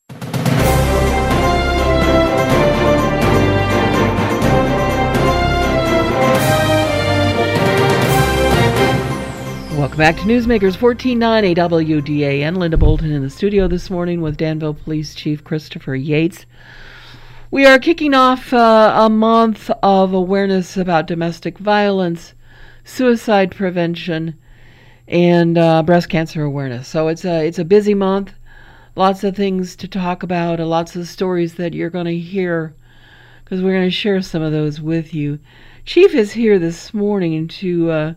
Welcome 9.94 10.16
back 10.16 10.26
to 10.26 10.28
Newsmakers 10.28 10.82
1490 10.82 11.54
WDAN. 11.54 12.56
Linda 12.56 12.76
Bolton 12.76 13.12
in 13.12 13.22
the 13.22 13.30
studio 13.30 13.68
this 13.68 13.90
morning 13.90 14.20
with 14.20 14.36
Danville 14.36 14.74
Police 14.74 15.14
Chief 15.14 15.44
Christopher 15.44 15.94
Yates. 15.94 16.46
We 17.52 17.64
are 17.64 17.78
kicking 17.78 18.12
off 18.12 18.52
uh, 18.52 18.92
a 18.96 19.08
month 19.08 19.70
of 19.84 20.12
awareness 20.12 20.76
about 20.76 21.06
domestic 21.06 21.58
violence, 21.58 22.34
suicide 22.82 23.54
prevention, 23.54 24.36
and 25.06 25.56
uh, 25.56 25.84
breast 25.84 26.08
cancer 26.08 26.42
awareness. 26.42 26.88
So 26.88 27.06
it's 27.06 27.24
a 27.24 27.46
it's 27.46 27.60
a 27.60 27.64
busy 27.64 27.94
month. 27.94 28.32
Lots 28.96 29.22
of 29.22 29.36
things 29.36 29.76
to 29.76 29.86
talk 29.86 30.24
about, 30.24 30.58
and 30.58 30.68
lots 30.68 30.96
of 30.96 31.06
stories 31.06 31.54
that 31.54 31.72
you're 31.72 31.88
going 31.88 32.06
to 32.06 32.18
hear 32.18 32.74
because 33.44 33.62
we're 33.62 33.74
going 33.74 33.84
to 33.84 33.92
share 33.92 34.22
some 34.22 34.42
of 34.42 34.50
those 34.50 34.80
with 34.80 35.14
you. 35.14 35.38
Chief 35.84 36.16
is 36.16 36.32
here 36.32 36.58
this 36.58 36.92
morning 36.92 37.46
to 37.46 37.90
uh, 37.92 38.14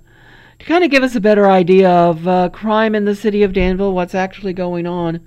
to 0.60 0.66
kind 0.66 0.84
of 0.84 0.92
give 0.92 1.04
us 1.04 1.16
a 1.16 1.22
better 1.22 1.50
idea 1.50 1.90
of 1.90 2.28
uh, 2.28 2.50
crime 2.50 2.96
in 2.96 3.06
the 3.06 3.16
city 3.16 3.44
of 3.44 3.54
Danville, 3.54 3.94
what's 3.94 4.16
actually 4.16 4.54
going 4.54 4.88
on 4.88 5.22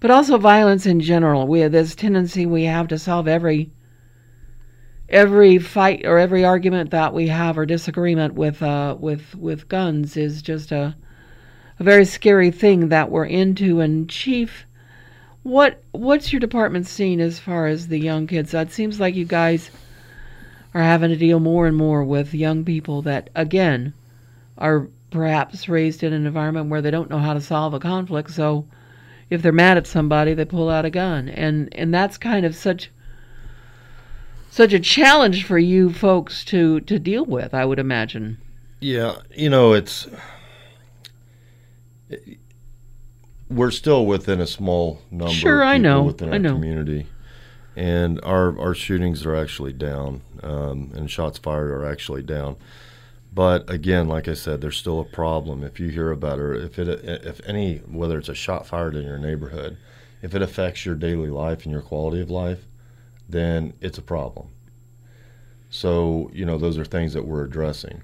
but 0.00 0.10
also 0.10 0.38
violence 0.38 0.86
in 0.86 0.98
general. 0.98 1.46
We 1.46 1.60
have 1.60 1.72
this 1.72 1.94
tendency 1.94 2.46
we 2.46 2.64
have 2.64 2.88
to 2.88 2.98
solve 2.98 3.28
every 3.28 3.70
every 5.10 5.58
fight 5.58 6.06
or 6.06 6.18
every 6.18 6.44
argument 6.44 6.90
that 6.90 7.12
we 7.12 7.28
have 7.28 7.58
or 7.58 7.66
disagreement 7.66 8.34
with 8.34 8.62
uh, 8.62 8.96
with 8.98 9.34
with 9.36 9.68
guns 9.68 10.16
is 10.16 10.40
just 10.40 10.72
a 10.72 10.96
a 11.78 11.82
very 11.84 12.06
scary 12.06 12.50
thing 12.50 12.88
that 12.88 13.10
we're 13.10 13.26
into. 13.26 13.80
And 13.80 14.08
Chief, 14.08 14.66
what 15.42 15.82
what's 15.92 16.32
your 16.32 16.40
department 16.40 16.86
seeing 16.86 17.20
as 17.20 17.38
far 17.38 17.66
as 17.66 17.88
the 17.88 17.98
young 17.98 18.26
kids? 18.26 18.54
It 18.54 18.72
seems 18.72 18.98
like 18.98 19.14
you 19.14 19.26
guys 19.26 19.70
are 20.72 20.82
having 20.82 21.10
to 21.10 21.16
deal 21.16 21.40
more 21.40 21.66
and 21.66 21.76
more 21.76 22.02
with 22.04 22.32
young 22.32 22.64
people 22.64 23.02
that 23.02 23.28
again 23.34 23.92
are 24.60 24.88
perhaps 25.10 25.68
raised 25.68 26.02
in 26.02 26.12
an 26.12 26.26
environment 26.26 26.70
where 26.70 26.82
they 26.82 26.90
don't 26.90 27.10
know 27.10 27.18
how 27.18 27.34
to 27.34 27.40
solve 27.40 27.74
a 27.74 27.80
conflict, 27.80 28.30
so 28.30 28.66
if 29.30 29.42
they're 29.42 29.52
mad 29.52 29.76
at 29.76 29.86
somebody, 29.86 30.34
they 30.34 30.44
pull 30.44 30.68
out 30.68 30.84
a 30.84 30.90
gun, 30.90 31.28
and 31.28 31.68
and 31.76 31.94
that's 31.94 32.18
kind 32.18 32.44
of 32.44 32.54
such 32.54 32.90
such 34.50 34.72
a 34.72 34.80
challenge 34.80 35.44
for 35.44 35.58
you 35.58 35.92
folks 35.92 36.44
to 36.46 36.80
to 36.80 36.98
deal 36.98 37.24
with. 37.24 37.54
I 37.54 37.64
would 37.64 37.78
imagine. 37.78 38.38
Yeah, 38.80 39.16
you 39.34 39.48
know, 39.48 39.72
it's 39.72 40.08
we're 43.48 43.70
still 43.70 44.06
within 44.06 44.40
a 44.40 44.46
small 44.46 45.00
number. 45.10 45.32
Sure, 45.32 45.62
I 45.62 45.78
know. 45.78 46.02
Within 46.02 46.30
I 46.30 46.32
our 46.32 46.38
know. 46.38 46.52
community, 46.54 47.06
and 47.76 48.20
our 48.24 48.58
our 48.58 48.74
shootings 48.74 49.24
are 49.24 49.36
actually 49.36 49.72
down, 49.72 50.22
um, 50.42 50.92
and 50.94 51.10
shots 51.10 51.38
fired 51.38 51.70
are 51.70 51.84
actually 51.84 52.22
down. 52.22 52.56
But 53.32 53.70
again, 53.70 54.08
like 54.08 54.26
I 54.26 54.34
said, 54.34 54.60
there's 54.60 54.76
still 54.76 55.00
a 55.00 55.04
problem. 55.04 55.62
If 55.62 55.78
you 55.78 55.88
hear 55.88 56.10
about 56.10 56.40
it, 56.40 56.64
if 56.64 56.78
it, 56.78 56.88
if 57.04 57.40
any, 57.46 57.78
whether 57.78 58.18
it's 58.18 58.28
a 58.28 58.34
shot 58.34 58.66
fired 58.66 58.96
in 58.96 59.04
your 59.04 59.18
neighborhood, 59.18 59.76
if 60.20 60.34
it 60.34 60.42
affects 60.42 60.84
your 60.84 60.96
daily 60.96 61.30
life 61.30 61.64
and 61.64 61.72
your 61.72 61.82
quality 61.82 62.20
of 62.20 62.30
life, 62.30 62.66
then 63.28 63.74
it's 63.80 63.98
a 63.98 64.02
problem. 64.02 64.48
So 65.68 66.30
you 66.34 66.44
know, 66.44 66.58
those 66.58 66.76
are 66.76 66.84
things 66.84 67.12
that 67.14 67.24
we're 67.24 67.44
addressing. 67.44 68.02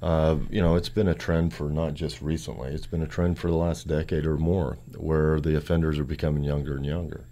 Uh, 0.00 0.36
you 0.48 0.62
know, 0.62 0.76
it's 0.76 0.88
been 0.88 1.08
a 1.08 1.14
trend 1.14 1.52
for 1.52 1.68
not 1.68 1.92
just 1.92 2.22
recently; 2.22 2.70
it's 2.70 2.86
been 2.86 3.02
a 3.02 3.06
trend 3.06 3.38
for 3.38 3.50
the 3.50 3.56
last 3.56 3.86
decade 3.86 4.24
or 4.24 4.38
more, 4.38 4.78
where 4.96 5.40
the 5.40 5.56
offenders 5.56 5.98
are 5.98 6.04
becoming 6.04 6.44
younger 6.44 6.76
and 6.76 6.86
younger, 6.86 7.26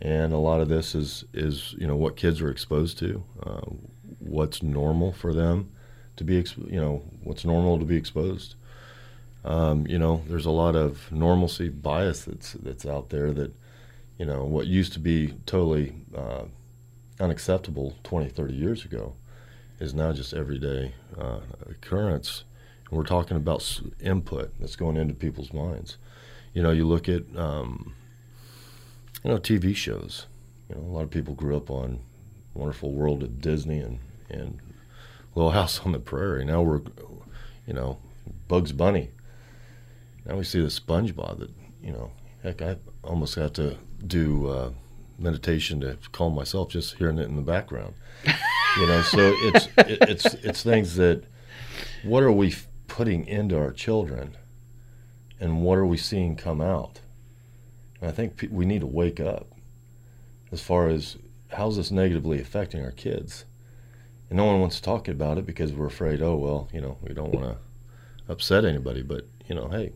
and 0.00 0.32
a 0.32 0.38
lot 0.38 0.60
of 0.60 0.68
this 0.68 0.96
is 0.96 1.24
is 1.32 1.74
you 1.78 1.86
know 1.86 1.96
what 1.96 2.16
kids 2.16 2.40
are 2.40 2.50
exposed 2.50 2.98
to, 2.98 3.22
uh, 3.44 3.60
what's 4.18 4.64
normal 4.64 5.12
for 5.12 5.32
them 5.32 5.70
to 6.20 6.24
be, 6.24 6.44
you 6.66 6.80
know, 6.80 7.02
what's 7.24 7.46
normal 7.46 7.78
to 7.78 7.84
be 7.86 7.96
exposed. 7.96 8.54
Um, 9.42 9.86
you 9.86 9.98
know, 9.98 10.22
there's 10.28 10.44
a 10.44 10.50
lot 10.50 10.76
of 10.76 11.10
normalcy 11.10 11.70
bias 11.70 12.24
that's 12.24 12.52
that's 12.52 12.84
out 12.84 13.08
there 13.08 13.32
that, 13.32 13.54
you 14.18 14.26
know, 14.26 14.44
what 14.44 14.66
used 14.66 14.92
to 14.92 15.00
be 15.00 15.34
totally 15.46 15.94
uh, 16.14 16.44
unacceptable 17.18 17.96
20, 18.04 18.28
30 18.28 18.52
years 18.52 18.84
ago 18.84 19.14
is 19.78 19.94
now 19.94 20.12
just 20.12 20.34
everyday 20.34 20.92
uh, 21.18 21.40
occurrence. 21.70 22.44
And 22.90 22.98
we're 22.98 23.04
talking 23.04 23.38
about 23.38 23.80
input 23.98 24.52
that's 24.60 24.76
going 24.76 24.98
into 24.98 25.14
people's 25.14 25.54
minds. 25.54 25.96
You 26.52 26.62
know, 26.62 26.70
you 26.70 26.86
look 26.86 27.08
at, 27.08 27.22
um, 27.34 27.94
you 29.24 29.30
know, 29.30 29.38
TV 29.38 29.74
shows. 29.74 30.26
You 30.68 30.74
know, 30.76 30.82
a 30.82 30.92
lot 30.92 31.04
of 31.04 31.10
people 31.10 31.32
grew 31.32 31.56
up 31.56 31.70
on 31.70 32.00
Wonderful 32.52 32.92
World 32.92 33.22
of 33.22 33.40
Disney 33.40 33.78
and, 33.78 34.00
and 34.28 34.60
Little 35.34 35.52
House 35.52 35.80
on 35.84 35.92
the 35.92 35.98
Prairie. 35.98 36.44
Now 36.44 36.62
we're, 36.62 36.80
you 37.66 37.72
know, 37.72 37.98
Bugs 38.48 38.72
Bunny. 38.72 39.10
Now 40.24 40.36
we 40.36 40.44
see 40.44 40.60
the 40.60 40.66
SpongeBob. 40.66 41.38
That 41.40 41.50
you 41.82 41.92
know, 41.92 42.12
heck, 42.42 42.62
I 42.62 42.76
almost 43.02 43.34
have 43.36 43.52
to 43.54 43.76
do 44.06 44.48
uh, 44.48 44.70
meditation 45.18 45.80
to 45.80 45.98
calm 46.12 46.34
myself 46.34 46.70
just 46.70 46.96
hearing 46.96 47.18
it 47.18 47.28
in 47.28 47.36
the 47.36 47.42
background. 47.42 47.94
you 48.24 48.86
know, 48.86 49.02
so 49.02 49.18
it's 49.42 49.66
it, 49.78 49.98
it's 50.08 50.34
it's 50.34 50.62
things 50.62 50.96
that 50.96 51.24
what 52.02 52.22
are 52.22 52.32
we 52.32 52.54
putting 52.88 53.26
into 53.26 53.56
our 53.56 53.72
children, 53.72 54.36
and 55.38 55.62
what 55.62 55.78
are 55.78 55.86
we 55.86 55.96
seeing 55.96 56.36
come 56.36 56.60
out? 56.60 57.00
And 58.00 58.10
I 58.10 58.12
think 58.12 58.48
we 58.50 58.66
need 58.66 58.80
to 58.80 58.86
wake 58.86 59.20
up 59.20 59.46
as 60.50 60.60
far 60.60 60.88
as 60.88 61.16
how's 61.52 61.76
this 61.76 61.90
negatively 61.90 62.40
affecting 62.40 62.84
our 62.84 62.92
kids 62.92 63.44
and 64.30 64.36
no 64.36 64.46
one 64.46 64.60
wants 64.60 64.76
to 64.76 64.82
talk 64.82 65.08
about 65.08 65.36
it 65.36 65.44
because 65.44 65.72
we're 65.72 65.86
afraid. 65.86 66.22
Oh 66.22 66.36
well, 66.36 66.68
you 66.72 66.80
know, 66.80 66.96
we 67.02 67.12
don't 67.12 67.34
want 67.34 67.46
to 67.46 68.32
upset 68.32 68.64
anybody. 68.64 69.02
But 69.02 69.26
you 69.46 69.54
know, 69.54 69.68
hey, 69.68 69.92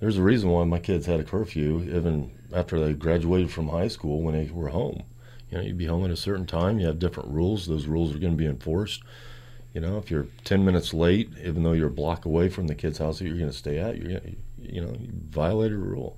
there's 0.00 0.16
a 0.18 0.22
reason 0.22 0.50
why 0.50 0.64
my 0.64 0.78
kids 0.78 1.06
had 1.06 1.20
a 1.20 1.24
curfew 1.24 1.82
even 1.82 2.30
after 2.54 2.80
they 2.80 2.94
graduated 2.94 3.50
from 3.50 3.68
high 3.68 3.88
school 3.88 4.22
when 4.22 4.34
they 4.34 4.50
were 4.50 4.68
home. 4.68 5.02
You 5.50 5.58
know, 5.58 5.64
you'd 5.64 5.78
be 5.78 5.86
home 5.86 6.04
at 6.04 6.10
a 6.10 6.16
certain 6.16 6.46
time. 6.46 6.78
You 6.78 6.86
have 6.86 6.98
different 6.98 7.30
rules. 7.30 7.66
Those 7.66 7.86
rules 7.86 8.14
are 8.14 8.18
going 8.18 8.32
to 8.32 8.38
be 8.38 8.46
enforced. 8.46 9.02
You 9.72 9.80
know, 9.80 9.98
if 9.98 10.10
you're 10.10 10.28
10 10.44 10.64
minutes 10.64 10.94
late, 10.94 11.30
even 11.44 11.64
though 11.64 11.72
you're 11.72 11.88
a 11.88 11.92
block 11.92 12.24
away 12.24 12.48
from 12.48 12.68
the 12.68 12.74
kid's 12.76 12.98
house 12.98 13.18
that 13.18 13.26
you're 13.26 13.36
going 13.36 13.50
to 13.50 13.56
stay 13.56 13.78
at, 13.78 13.98
you're 13.98 14.20
gonna, 14.20 14.34
you 14.60 14.80
know, 14.80 14.94
you 14.98 15.10
violated 15.28 15.76
a 15.76 15.80
rule. 15.80 16.16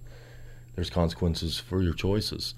There's 0.74 0.90
consequences 0.90 1.58
for 1.58 1.82
your 1.82 1.94
choices, 1.94 2.54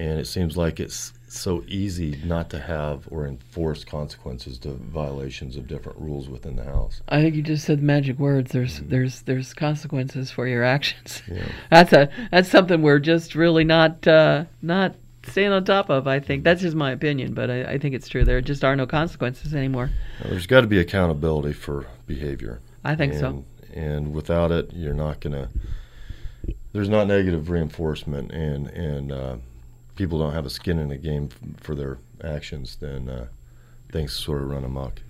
and 0.00 0.18
it 0.18 0.26
seems 0.26 0.56
like 0.56 0.80
it's 0.80 1.12
so 1.28 1.62
easy 1.68 2.18
not 2.24 2.48
to 2.48 2.58
have 2.58 3.06
or 3.10 3.26
enforce 3.26 3.84
consequences 3.84 4.58
to 4.58 4.70
violations 4.70 5.56
of 5.56 5.66
different 5.66 5.98
rules 5.98 6.26
within 6.26 6.56
the 6.56 6.64
house. 6.64 7.02
I 7.08 7.20
think 7.20 7.34
you 7.34 7.42
just 7.42 7.66
said 7.66 7.80
the 7.80 7.82
magic 7.82 8.18
words. 8.18 8.50
There's 8.50 8.80
mm-hmm. 8.80 8.88
there's 8.88 9.20
there's 9.22 9.52
consequences 9.52 10.30
for 10.30 10.48
your 10.48 10.64
actions. 10.64 11.22
Yeah. 11.30 11.44
That's 11.70 11.92
a 11.92 12.08
that's 12.30 12.48
something 12.48 12.80
we're 12.80 12.98
just 12.98 13.34
really 13.34 13.62
not 13.62 14.08
uh, 14.08 14.44
not 14.62 14.94
staying 15.28 15.52
on 15.52 15.66
top 15.66 15.90
of. 15.90 16.08
I 16.08 16.18
think 16.18 16.44
that's 16.44 16.62
just 16.62 16.74
my 16.74 16.92
opinion, 16.92 17.34
but 17.34 17.50
I, 17.50 17.72
I 17.72 17.78
think 17.78 17.94
it's 17.94 18.08
true. 18.08 18.24
There 18.24 18.40
just 18.40 18.64
are 18.64 18.74
no 18.74 18.86
consequences 18.86 19.54
anymore. 19.54 19.90
There's 20.22 20.46
got 20.46 20.62
to 20.62 20.66
be 20.66 20.78
accountability 20.78 21.52
for 21.52 21.86
behavior. 22.06 22.60
I 22.82 22.96
think 22.96 23.12
and, 23.12 23.20
so. 23.20 23.44
And 23.74 24.14
without 24.14 24.50
it, 24.50 24.72
you're 24.72 24.94
not 24.94 25.20
gonna. 25.20 25.50
There's 26.72 26.88
not 26.88 27.06
negative 27.06 27.50
reinforcement, 27.50 28.32
and 28.32 28.68
and 28.68 29.12
uh, 29.12 29.36
people 30.00 30.18
don't 30.18 30.32
have 30.32 30.46
a 30.46 30.50
skin 30.50 30.78
in 30.78 30.88
the 30.88 30.96
game 30.96 31.28
for 31.60 31.74
their 31.74 31.98
actions, 32.24 32.78
then 32.80 33.06
uh, 33.06 33.26
things 33.92 34.14
sort 34.14 34.40
of 34.40 34.48
run 34.48 34.64
amok. 34.64 35.02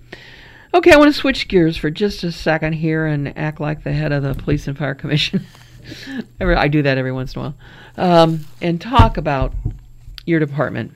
Okay, 0.74 0.90
I 0.90 0.96
want 0.96 1.14
to 1.14 1.20
switch 1.20 1.46
gears 1.46 1.76
for 1.76 1.90
just 1.90 2.24
a 2.24 2.32
second 2.32 2.72
here 2.72 3.06
and 3.06 3.38
act 3.38 3.60
like 3.60 3.84
the 3.84 3.92
head 3.92 4.10
of 4.10 4.24
the 4.24 4.34
Police 4.34 4.66
and 4.66 4.76
Fire 4.76 4.96
Commission. 4.96 5.46
I 6.40 6.66
do 6.66 6.82
that 6.82 6.98
every 6.98 7.12
once 7.12 7.34
in 7.34 7.40
a 7.40 7.44
while. 7.44 7.54
Um, 7.96 8.46
and 8.60 8.80
talk 8.80 9.16
about 9.16 9.54
your 10.26 10.40
department. 10.40 10.92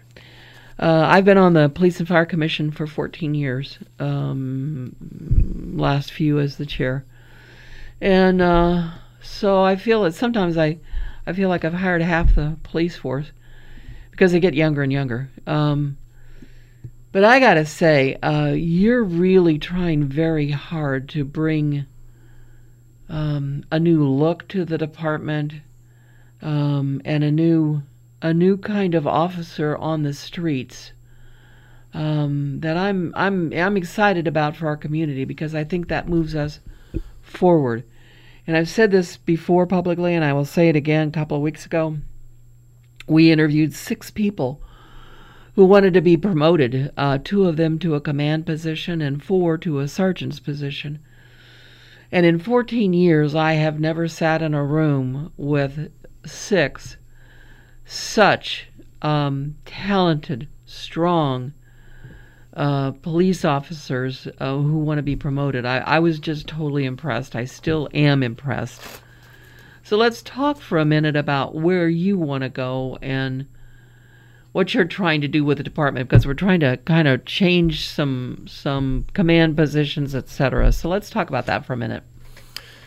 Uh, 0.76 1.04
I've 1.06 1.24
been 1.24 1.38
on 1.38 1.52
the 1.52 1.68
Police 1.68 2.00
and 2.00 2.08
Fire 2.08 2.26
Commission 2.26 2.72
for 2.72 2.88
14 2.88 3.32
years, 3.32 3.78
um, 4.00 4.96
last 5.76 6.10
few 6.10 6.40
as 6.40 6.56
the 6.56 6.66
chair. 6.66 7.04
And 8.00 8.42
uh, 8.42 8.90
so 9.22 9.62
I 9.62 9.76
feel 9.76 10.02
that 10.02 10.14
sometimes 10.14 10.58
I, 10.58 10.80
I 11.28 11.32
feel 11.32 11.48
like 11.48 11.64
I've 11.64 11.74
hired 11.74 12.02
half 12.02 12.34
the 12.34 12.56
police 12.64 12.96
force 12.96 13.30
because 14.14 14.30
they 14.30 14.38
get 14.38 14.54
younger 14.54 14.80
and 14.82 14.92
younger. 14.92 15.28
Um, 15.44 15.98
but 17.10 17.24
I 17.24 17.40
gotta 17.40 17.66
say, 17.66 18.16
uh, 18.22 18.52
you're 18.54 19.02
really 19.02 19.58
trying 19.58 20.04
very 20.04 20.50
hard 20.50 21.08
to 21.10 21.24
bring 21.24 21.86
um, 23.08 23.64
a 23.72 23.80
new 23.80 24.08
look 24.08 24.46
to 24.48 24.64
the 24.64 24.78
department 24.78 25.54
um, 26.42 27.02
and 27.04 27.24
a 27.24 27.32
new 27.32 27.82
a 28.22 28.32
new 28.32 28.56
kind 28.56 28.94
of 28.94 29.06
officer 29.06 29.76
on 29.76 30.02
the 30.02 30.14
streets 30.14 30.92
um, 31.92 32.60
that 32.60 32.76
I'm 32.76 33.12
I'm 33.16 33.52
I'm 33.52 33.76
excited 33.76 34.28
about 34.28 34.56
for 34.56 34.68
our 34.68 34.76
community 34.76 35.24
because 35.24 35.56
I 35.56 35.64
think 35.64 35.88
that 35.88 36.08
moves 36.08 36.36
us 36.36 36.60
forward. 37.20 37.82
And 38.46 38.56
I've 38.56 38.68
said 38.68 38.92
this 38.92 39.16
before 39.16 39.66
publicly, 39.66 40.14
and 40.14 40.24
I 40.24 40.32
will 40.32 40.44
say 40.44 40.68
it 40.68 40.76
again. 40.76 41.08
A 41.08 41.12
couple 41.12 41.36
of 41.36 41.42
weeks 41.42 41.66
ago, 41.66 41.96
we 43.06 43.30
interviewed 43.30 43.74
six 43.74 44.10
people 44.10 44.60
who 45.54 45.64
wanted 45.64 45.94
to 45.94 46.00
be 46.00 46.16
promoted. 46.16 46.92
Uh, 46.96 47.18
two 47.22 47.46
of 47.46 47.56
them 47.56 47.78
to 47.78 47.94
a 47.94 48.00
command 48.00 48.46
position, 48.46 49.00
and 49.00 49.22
four 49.22 49.56
to 49.58 49.78
a 49.78 49.88
sergeant's 49.88 50.40
position. 50.40 50.98
And 52.10 52.24
in 52.26 52.38
14 52.38 52.92
years, 52.92 53.34
I 53.34 53.54
have 53.54 53.80
never 53.80 54.08
sat 54.08 54.42
in 54.42 54.54
a 54.54 54.64
room 54.64 55.32
with 55.36 55.90
six 56.24 56.96
such 57.84 58.68
um, 59.02 59.56
talented, 59.64 60.48
strong 60.64 61.52
uh, 62.56 62.92
police 62.92 63.44
officers 63.44 64.28
uh, 64.38 64.56
who 64.56 64.78
want 64.78 64.98
to 64.98 65.02
be 65.02 65.16
promoted. 65.16 65.66
I, 65.66 65.78
I 65.78 65.98
was 65.98 66.18
just 66.18 66.46
totally 66.46 66.84
impressed. 66.84 67.36
I 67.36 67.44
still 67.44 67.88
am 67.92 68.22
impressed. 68.22 69.02
So 69.84 69.98
let's 69.98 70.22
talk 70.22 70.62
for 70.62 70.78
a 70.78 70.84
minute 70.86 71.14
about 71.14 71.54
where 71.54 71.90
you 71.90 72.16
want 72.16 72.42
to 72.42 72.48
go 72.48 72.96
and 73.02 73.46
what 74.52 74.72
you're 74.72 74.86
trying 74.86 75.20
to 75.20 75.28
do 75.28 75.44
with 75.44 75.58
the 75.58 75.62
department 75.62 76.08
because 76.08 76.26
we're 76.26 76.32
trying 76.32 76.60
to 76.60 76.78
kind 76.86 77.06
of 77.06 77.26
change 77.26 77.86
some 77.90 78.46
some 78.48 79.04
command 79.12 79.56
positions, 79.56 80.14
etc. 80.14 80.72
So 80.72 80.88
let's 80.88 81.10
talk 81.10 81.28
about 81.28 81.44
that 81.46 81.66
for 81.66 81.74
a 81.74 81.76
minute. 81.76 82.02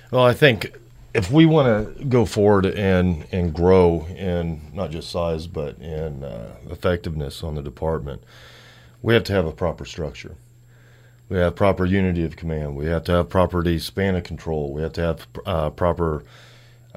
Well, 0.09 0.23
I 0.23 0.33
think 0.33 0.75
if 1.13 1.29
we 1.29 1.45
want 1.45 1.97
to 1.97 2.05
go 2.05 2.25
forward 2.25 2.65
and 2.65 3.27
and 3.31 3.53
grow 3.53 4.07
in 4.07 4.61
not 4.73 4.89
just 4.89 5.11
size 5.11 5.45
but 5.45 5.77
in 5.77 6.23
uh, 6.23 6.55
effectiveness 6.67 7.43
on 7.43 7.53
the 7.53 7.61
department, 7.61 8.23
we 9.03 9.13
have 9.13 9.23
to 9.25 9.33
have 9.33 9.45
a 9.45 9.51
proper 9.51 9.85
structure. 9.85 10.35
We 11.29 11.37
have 11.37 11.55
proper 11.55 11.85
unity 11.85 12.23
of 12.23 12.37
command. 12.37 12.75
We 12.75 12.87
have 12.87 13.03
to 13.03 13.11
have 13.11 13.29
proper 13.29 13.77
span 13.77 14.15
of 14.15 14.23
control. 14.23 14.73
We 14.73 14.81
have 14.81 14.93
to 14.93 15.01
have 15.01 15.27
uh, 15.45 15.69
proper 15.69 16.23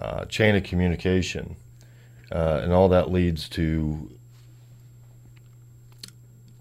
uh, 0.00 0.24
chain 0.26 0.54
of 0.56 0.64
communication, 0.64 1.56
uh, 2.32 2.60
and 2.62 2.72
all 2.72 2.88
that 2.88 3.10
leads 3.10 3.48
to 3.50 4.10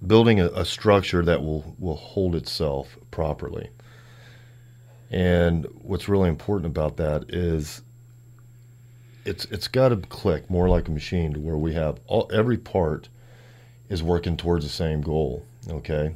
building 0.05 0.39
a, 0.39 0.47
a, 0.47 0.65
structure 0.65 1.23
that 1.23 1.41
will 1.43 1.75
will 1.77 1.95
hold 1.95 2.35
itself 2.35 2.97
properly. 3.11 3.69
And 5.11 5.65
what's 5.81 6.07
really 6.07 6.29
important 6.29 6.67
about 6.67 6.97
that 6.97 7.33
is 7.33 7.81
it's 9.25 9.45
it's 9.45 9.67
got 9.67 9.89
to 9.89 9.97
click 9.97 10.49
more 10.49 10.69
like 10.69 10.87
a 10.87 10.91
machine 10.91 11.33
to 11.33 11.39
where 11.39 11.57
we 11.57 11.73
have 11.73 11.99
all 12.07 12.29
every 12.33 12.57
part 12.57 13.09
is 13.89 14.03
working 14.03 14.37
towards 14.37 14.65
the 14.65 14.71
same 14.71 15.01
goal. 15.01 15.45
Okay, 15.69 16.15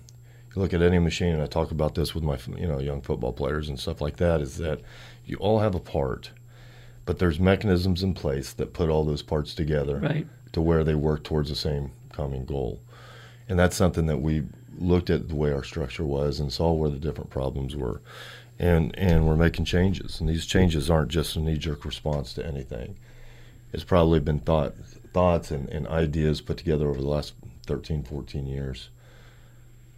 you 0.56 0.62
look 0.62 0.74
at 0.74 0.82
any 0.82 1.00
machine, 1.00 1.34
and 1.34 1.42
I 1.42 1.48
talk 1.48 1.72
about 1.72 1.96
this 1.96 2.14
with 2.16 2.24
my 2.24 2.38
you 2.58 2.68
know 2.68 2.80
young 2.80 3.02
football 3.02 3.34
players 3.34 3.70
and 3.70 3.80
stuff 3.80 4.02
like 4.02 4.18
that. 4.18 4.42
Is 4.42 4.58
that 4.58 4.82
you 5.26 5.38
all 5.38 5.60
have 5.60 5.76
a 5.76 5.80
part, 5.80 6.32
but 7.06 7.20
there's 7.20 7.40
mechanisms 7.40 8.04
in 8.04 8.14
place 8.14 8.54
that 8.54 8.74
put 8.74 8.90
all 8.90 9.04
those 9.04 9.22
parts 9.22 9.54
together 9.54 9.98
right. 9.98 10.28
to 10.52 10.62
where 10.62 10.84
they 10.84 10.96
work 10.96 11.24
towards 11.24 11.50
the 11.50 11.56
same 11.56 11.92
common 12.12 12.46
goal, 12.46 12.80
and 13.50 13.60
that's 13.60 13.76
something 13.76 14.06
that 14.08 14.22
we 14.22 14.44
looked 14.78 15.10
at 15.10 15.30
the 15.30 15.36
way 15.36 15.52
our 15.52 15.64
structure 15.64 16.04
was 16.04 16.40
and 16.40 16.52
saw 16.52 16.72
where 16.72 16.90
the 16.90 16.98
different 16.98 17.30
problems 17.30 17.76
were. 17.76 18.02
And, 18.60 18.98
and 18.98 19.28
we're 19.28 19.36
making 19.36 19.66
changes, 19.66 20.20
and 20.20 20.30
these 20.30 20.46
changes 20.46 20.90
aren't 20.90 21.10
just 21.10 21.36
a 21.36 21.40
knee-jerk 21.40 21.86
response 21.86 22.34
to 22.34 22.46
anything. 22.46 22.98
It's 23.72 23.84
probably 23.84 24.20
been 24.20 24.40
thought, 24.40 24.76
thoughts 25.12 25.52
and, 25.52 25.68
and 25.70 25.88
ideas 25.88 26.42
put 26.42 26.58
together 26.58 26.88
over 26.88 27.02
the 27.02 27.08
last 27.08 27.34
13, 27.66 28.04
14 28.04 28.46
years. 28.46 28.90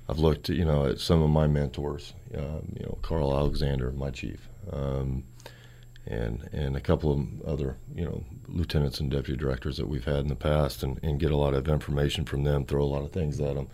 I've 0.08 0.20
looked, 0.20 0.50
you 0.50 0.66
know, 0.66 0.86
at 0.86 1.00
some 1.00 1.22
of 1.22 1.30
my 1.30 1.48
mentors, 1.48 2.14
um, 2.38 2.74
you 2.79 2.86
know, 2.86 2.98
Carl 3.01 3.36
Alexander, 3.36 3.92
my 3.92 4.12
chief, 4.12 4.48
um, 4.72 5.24
and 6.07 6.50
and 6.51 6.75
a 6.75 6.81
couple 6.81 7.11
of 7.11 7.41
other, 7.48 7.77
you 7.94 8.05
know, 8.05 8.24
lieutenants 8.48 9.00
and 9.00 9.09
deputy 9.09 9.37
directors 9.37 9.77
that 9.77 9.87
we've 9.87 10.05
had 10.05 10.20
in 10.20 10.27
the 10.27 10.35
past, 10.35 10.83
and, 10.83 11.00
and 11.03 11.20
get 11.20 11.31
a 11.31 11.37
lot 11.37 11.53
of 11.53 11.68
information 11.68 12.25
from 12.25 12.44
them, 12.44 12.65
throw 12.65 12.83
a 12.83 12.85
lot 12.85 13.03
of 13.03 13.11
things 13.11 13.39
at 13.39 13.55
them, 13.55 13.68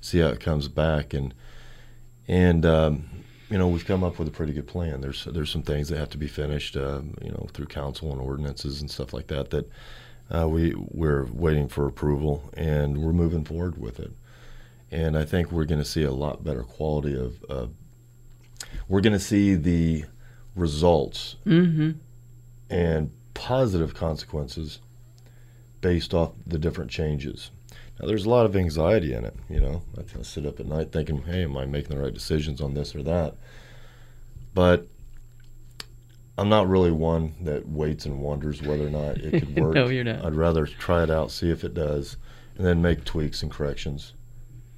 see 0.00 0.18
how 0.18 0.28
it 0.28 0.40
comes 0.40 0.68
back, 0.68 1.14
and 1.14 1.34
and 2.28 2.64
um, 2.66 3.08
you 3.50 3.58
know, 3.58 3.66
we've 3.66 3.84
come 3.84 4.04
up 4.04 4.18
with 4.18 4.28
a 4.28 4.30
pretty 4.30 4.52
good 4.52 4.68
plan. 4.68 5.00
There's 5.00 5.24
there's 5.24 5.50
some 5.50 5.62
things 5.62 5.88
that 5.88 5.98
have 5.98 6.10
to 6.10 6.18
be 6.18 6.28
finished, 6.28 6.76
uh, 6.76 7.02
you 7.20 7.30
know, 7.30 7.48
through 7.52 7.66
council 7.66 8.12
and 8.12 8.20
ordinances 8.20 8.80
and 8.80 8.90
stuff 8.90 9.12
like 9.12 9.26
that 9.26 9.50
that 9.50 9.70
uh, 10.30 10.48
we 10.48 10.74
we're 10.76 11.26
waiting 11.32 11.68
for 11.68 11.86
approval, 11.86 12.50
and 12.54 12.98
we're 12.98 13.12
moving 13.12 13.44
forward 13.44 13.76
with 13.78 13.98
it. 13.98 14.12
And 14.92 15.16
I 15.18 15.24
think 15.24 15.50
we're 15.50 15.64
going 15.64 15.80
to 15.80 15.84
see 15.84 16.04
a 16.04 16.12
lot 16.12 16.44
better 16.44 16.62
quality 16.62 17.16
of. 17.16 17.44
Uh, 17.48 17.66
we're 18.88 19.00
going 19.00 19.12
to 19.12 19.20
see 19.20 19.54
the 19.54 20.04
results 20.60 21.36
mm-hmm. 21.46 21.92
and 22.68 23.10
positive 23.34 23.94
consequences 23.94 24.80
based 25.80 26.12
off 26.12 26.32
the 26.46 26.58
different 26.58 26.90
changes. 26.90 27.50
Now, 27.98 28.06
there's 28.06 28.24
a 28.24 28.30
lot 28.30 28.46
of 28.46 28.56
anxiety 28.56 29.12
in 29.12 29.24
it. 29.24 29.34
You 29.48 29.60
know, 29.60 29.82
I 29.98 30.22
sit 30.22 30.46
up 30.46 30.60
at 30.60 30.66
night 30.66 30.92
thinking, 30.92 31.22
"Hey, 31.22 31.42
am 31.44 31.56
I 31.56 31.66
making 31.66 31.96
the 31.96 32.02
right 32.02 32.14
decisions 32.14 32.60
on 32.60 32.74
this 32.74 32.94
or 32.94 33.02
that?" 33.02 33.34
But 34.54 34.86
I'm 36.38 36.48
not 36.48 36.68
really 36.68 36.90
one 36.90 37.34
that 37.42 37.68
waits 37.68 38.06
and 38.06 38.20
wonders 38.20 38.62
whether 38.62 38.86
or 38.86 38.90
not 38.90 39.18
it 39.18 39.40
could 39.40 39.56
work. 39.60 39.74
no, 39.74 39.88
you're 39.88 40.04
not. 40.04 40.24
I'd 40.24 40.34
rather 40.34 40.66
try 40.66 41.02
it 41.02 41.10
out, 41.10 41.30
see 41.30 41.50
if 41.50 41.64
it 41.64 41.74
does, 41.74 42.16
and 42.56 42.66
then 42.66 42.80
make 42.80 43.04
tweaks 43.04 43.42
and 43.42 43.50
corrections 43.50 44.14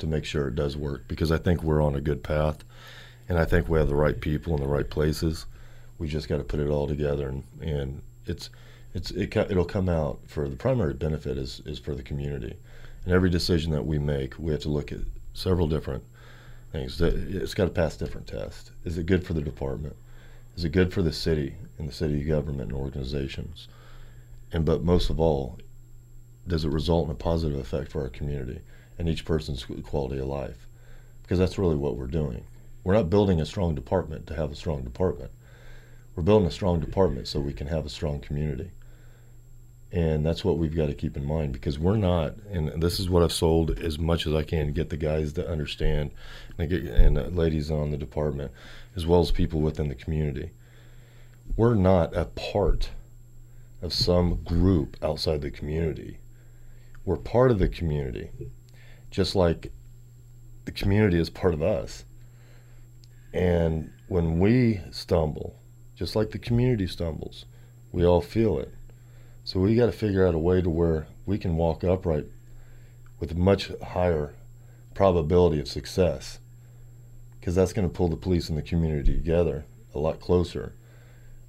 to 0.01 0.07
make 0.09 0.25
sure 0.25 0.49
it 0.49 0.57
does 0.57 0.77
work 0.77 1.07
because 1.07 1.31
I 1.31 1.39
think 1.39 1.63
we're 1.63 1.81
on 1.81 1.95
a 1.95 2.01
good 2.01 2.25
path 2.25 2.65
and 3.29 3.39
I 3.39 3.45
think 3.45 3.69
we 3.69 3.79
have 3.79 3.89
the 3.89 3.95
right 3.95 4.21
people 4.21 4.55
in 4.55 4.61
the 4.61 4.69
right 4.69 4.91
places. 4.91 5.47
We 6.03 6.09
just 6.09 6.29
got 6.29 6.39
to 6.39 6.43
put 6.43 6.59
it 6.59 6.67
all 6.67 6.89
together 6.89 7.29
and, 7.29 7.45
and 7.61 8.03
it's 8.27 8.51
it's 8.93 9.13
it, 9.13 9.37
it'll 9.37 9.65
come 9.65 9.89
out 9.89 10.19
for 10.27 10.49
the 10.49 10.57
primary 10.57 10.95
benefit 10.95 11.39
is 11.39 11.63
is 11.65 11.79
for 11.79 11.95
the 11.95 12.03
community. 12.03 12.57
And 13.05 13.15
every 13.15 13.31
decision 13.31 13.71
that 13.71 13.87
we 13.87 14.01
make, 14.01 14.37
we 14.37 14.51
have 14.51 14.63
to 14.63 14.69
look 14.69 14.91
at 14.91 14.99
several 15.33 15.69
different 15.69 16.03
things. 16.73 17.01
It's 17.01 17.55
got 17.55 17.67
to 17.67 17.71
pass 17.71 17.97
different 17.97 18.27
tests. 18.27 18.73
Is 18.85 18.99
it 18.99 19.07
good 19.07 19.25
for 19.25 19.35
the 19.35 19.43
department? 19.43 19.95
Is 20.57 20.65
it 20.65 20.71
good 20.71 20.93
for 20.93 21.03
the 21.03 21.13
city 21.13 21.55
and 21.79 21.89
the 21.89 21.93
city 21.93 22.25
government 22.25 22.73
and 22.73 22.81
organizations? 22.81 23.69
And 24.51 24.65
but 24.65 24.83
most 24.83 25.09
of 25.09 25.21
all, 25.21 25.61
does 26.49 26.65
it 26.65 26.73
result 26.73 27.05
in 27.05 27.13
a 27.13 27.15
positive 27.15 27.61
effect 27.61 27.93
for 27.93 28.03
our 28.03 28.09
community 28.09 28.61
and 28.99 29.09
each 29.09 29.25
person's 29.25 29.65
quality 29.85 30.19
of 30.19 30.27
life? 30.27 30.67
Because 31.23 31.39
that's 31.39 31.59
really 31.59 31.77
what 31.77 31.97
we're 31.97 32.09
doing. 32.09 32.45
We're 32.83 32.95
not 32.95 33.09
building 33.09 33.41
a 33.41 33.47
strong 33.47 33.77
department 33.77 34.27
to 34.27 34.35
have 34.35 34.51
a 34.51 34.57
strong 34.57 34.83
department. 34.83 35.31
We're 36.15 36.23
building 36.23 36.49
a 36.49 36.53
strong 36.53 36.81
department 36.81 37.29
so 37.29 37.41
we 37.41 37.53
can 37.53 37.67
have 37.69 37.87
a 37.87 37.91
strong 37.91 38.21
community. 38.21 38.71
And 39.91 40.25
that's 40.25 40.43
what 40.43 40.57
we've 40.57 40.75
got 40.75 40.87
to 40.87 40.95
keep 40.95 41.19
in 41.19 41.25
mind 41.25 41.53
because 41.53 41.79
we're 41.79 41.97
not, 41.97 42.35
and 42.51 42.83
this 42.83 42.99
is 42.99 43.11
what 43.11 43.23
I've 43.23 43.33
sold 43.33 43.79
as 43.79 43.99
much 43.99 44.27
as 44.27 44.35
I 44.35 44.43
can 44.43 44.73
get 44.73 44.89
the 44.89 44.97
guys 44.97 45.35
to 45.35 45.47
understand 45.47 46.13
and, 46.59 46.71
get, 46.71 46.85
and 46.85 47.17
the 47.17 47.29
ladies 47.29 47.71
on 47.71 47.91
the 47.91 47.99
department 47.99 48.53
as 48.97 49.07
well 49.07 49.21
as 49.21 49.31
people 49.31 49.61
within 49.61 49.89
the 49.89 49.95
community. 49.95 50.53
We're 51.57 51.75
not 51.75 52.17
a 52.17 52.25
part 52.25 52.91
of 53.83 53.93
some 53.93 54.43
group 54.45 54.97
outside 55.03 55.43
the 55.43 55.51
community. 55.51 56.21
We're 57.05 57.17
part 57.17 57.51
of 57.51 57.59
the 57.59 57.69
community, 57.69 58.31
just 59.11 59.35
like 59.35 59.73
the 60.65 60.73
community 60.73 61.19
is 61.19 61.29
part 61.29 61.53
of 61.53 61.63
us. 61.63 62.05
And 63.35 63.91
when 64.09 64.39
we 64.39 64.81
stumble, 64.91 65.59
just 66.03 66.17
like 66.17 66.33
the 66.33 66.39
community 66.39 66.89
stumbles, 66.89 67.45
we 67.93 68.05
all 68.05 68.21
feel 68.21 68.59
it. 68.59 68.75
So 69.45 69.61
we 69.61 69.77
got 69.77 69.87
to 69.87 69.93
figure 69.93 70.27
out 70.27 70.35
a 70.35 70.39
way 70.39 70.61
to 70.61 70.69
where 70.69 71.07
we 71.27 71.39
can 71.39 71.57
walk 71.57 71.85
upright 71.85 72.27
with 73.21 73.37
much 73.37 73.71
higher 73.81 74.35
probability 74.95 75.61
of 75.61 75.69
success 75.69 76.41
because 77.39 77.55
that's 77.55 77.73
going 77.73 77.89
to 77.89 77.95
pull 77.95 78.09
the 78.09 78.17
police 78.17 78.49
and 78.49 78.59
the 78.59 78.63
community 78.63 79.15
together 79.15 79.65
a 79.95 80.01
lot 80.01 80.19
closer. 80.19 80.73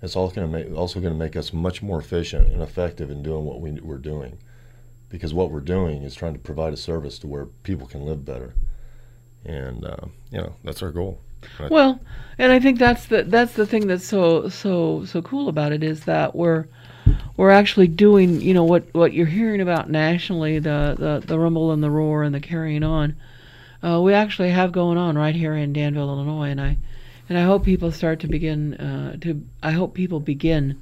It's 0.03 0.15
also 0.15 0.35
going 0.35 0.51
to 0.51 0.53
make 0.59 0.77
also 0.77 0.99
going 0.99 1.13
to 1.13 1.17
make 1.17 1.35
us 1.35 1.51
much 1.51 1.81
more 1.81 1.99
efficient 1.99 2.51
and 2.51 2.61
effective 2.61 3.09
in 3.09 3.23
doing 3.23 3.45
what 3.45 3.59
we, 3.59 3.71
we're 3.71 3.97
doing, 3.97 4.37
because 5.09 5.33
what 5.33 5.49
we're 5.49 5.61
doing 5.61 6.03
is 6.03 6.13
trying 6.13 6.33
to 6.33 6.39
provide 6.39 6.73
a 6.73 6.77
service 6.77 7.17
to 7.19 7.27
where 7.27 7.47
people 7.63 7.87
can 7.87 8.05
live 8.05 8.23
better, 8.23 8.53
and 9.43 9.83
uh, 9.83 10.05
you 10.29 10.37
know 10.37 10.53
that's 10.63 10.83
our 10.83 10.91
goal. 10.91 11.21
Well, 11.71 11.99
and 12.37 12.51
I 12.51 12.59
think 12.59 12.79
that's 12.79 13.05
the 13.05 13.23
that's 13.23 13.53
the 13.53 13.65
thing 13.65 13.87
that's 13.87 14.05
so 14.05 14.49
so 14.49 15.05
so 15.05 15.21
cool 15.21 15.49
about 15.49 15.71
it 15.71 15.83
is 15.83 16.05
that 16.05 16.35
we're 16.35 16.65
we're 17.35 17.49
actually 17.49 17.87
doing, 17.87 18.41
you 18.41 18.53
know, 18.53 18.63
what, 18.63 18.85
what 18.93 19.13
you're 19.13 19.25
hearing 19.25 19.61
about 19.61 19.89
nationally, 19.89 20.59
the, 20.59 20.95
the, 20.97 21.23
the 21.25 21.39
rumble 21.39 21.71
and 21.71 21.83
the 21.83 21.89
roar 21.89 22.23
and 22.23 22.33
the 22.33 22.39
carrying 22.39 22.83
on. 22.83 23.15
Uh, 23.83 23.99
we 24.01 24.13
actually 24.13 24.51
have 24.51 24.71
going 24.71 24.97
on 24.97 25.17
right 25.17 25.35
here 25.35 25.55
in 25.55 25.73
Danville, 25.73 26.09
Illinois, 26.09 26.49
and 26.49 26.61
I 26.61 26.77
and 27.27 27.37
I 27.37 27.43
hope 27.43 27.65
people 27.65 27.91
start 27.91 28.19
to 28.21 28.27
begin 28.27 28.75
uh, 28.75 29.17
to. 29.21 29.43
I 29.61 29.71
hope 29.71 29.93
people 29.93 30.21
begin 30.21 30.81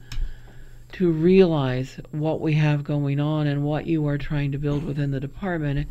to 0.94 1.12
realize 1.12 2.00
what 2.12 2.42
we 2.42 2.54
have 2.54 2.84
going 2.84 3.20
on 3.20 3.48
and 3.48 3.64
what 3.64 3.88
you 3.88 4.06
are 4.08 4.18
trying 4.18 4.52
to 4.52 4.60
build 4.60 4.84
within 4.84 5.10
the 5.10 5.20
department. 5.20 5.88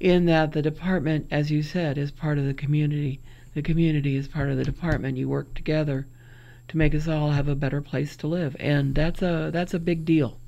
In 0.00 0.26
that 0.26 0.52
the 0.52 0.60
department, 0.60 1.28
as 1.30 1.50
you 1.50 1.62
said, 1.62 1.96
is 1.96 2.10
part 2.10 2.38
of 2.38 2.44
the 2.44 2.54
community. 2.54 3.20
The 3.54 3.62
community 3.62 4.16
is 4.16 4.28
part 4.28 4.50
of 4.50 4.56
the 4.56 4.64
department. 4.64 5.16
You 5.16 5.28
work 5.28 5.54
together 5.54 6.06
to 6.68 6.76
make 6.76 6.94
us 6.94 7.08
all 7.08 7.30
have 7.30 7.48
a 7.48 7.56
better 7.56 7.80
place 7.80 8.16
to 8.18 8.28
live, 8.28 8.54
and 8.60 8.94
that's 8.94 9.22
a 9.22 9.50
that's 9.52 9.74
a 9.74 9.80
big 9.80 10.04
deal. 10.04 10.38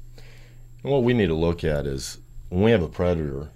What 0.83 1.03
we 1.03 1.13
need 1.13 1.27
to 1.27 1.35
look 1.35 1.65
at 1.65 1.87
is 1.87 2.19
when 2.49 2.63
we 2.63 2.71
have 2.71 2.83
a 2.83 2.89
predator 2.89 3.51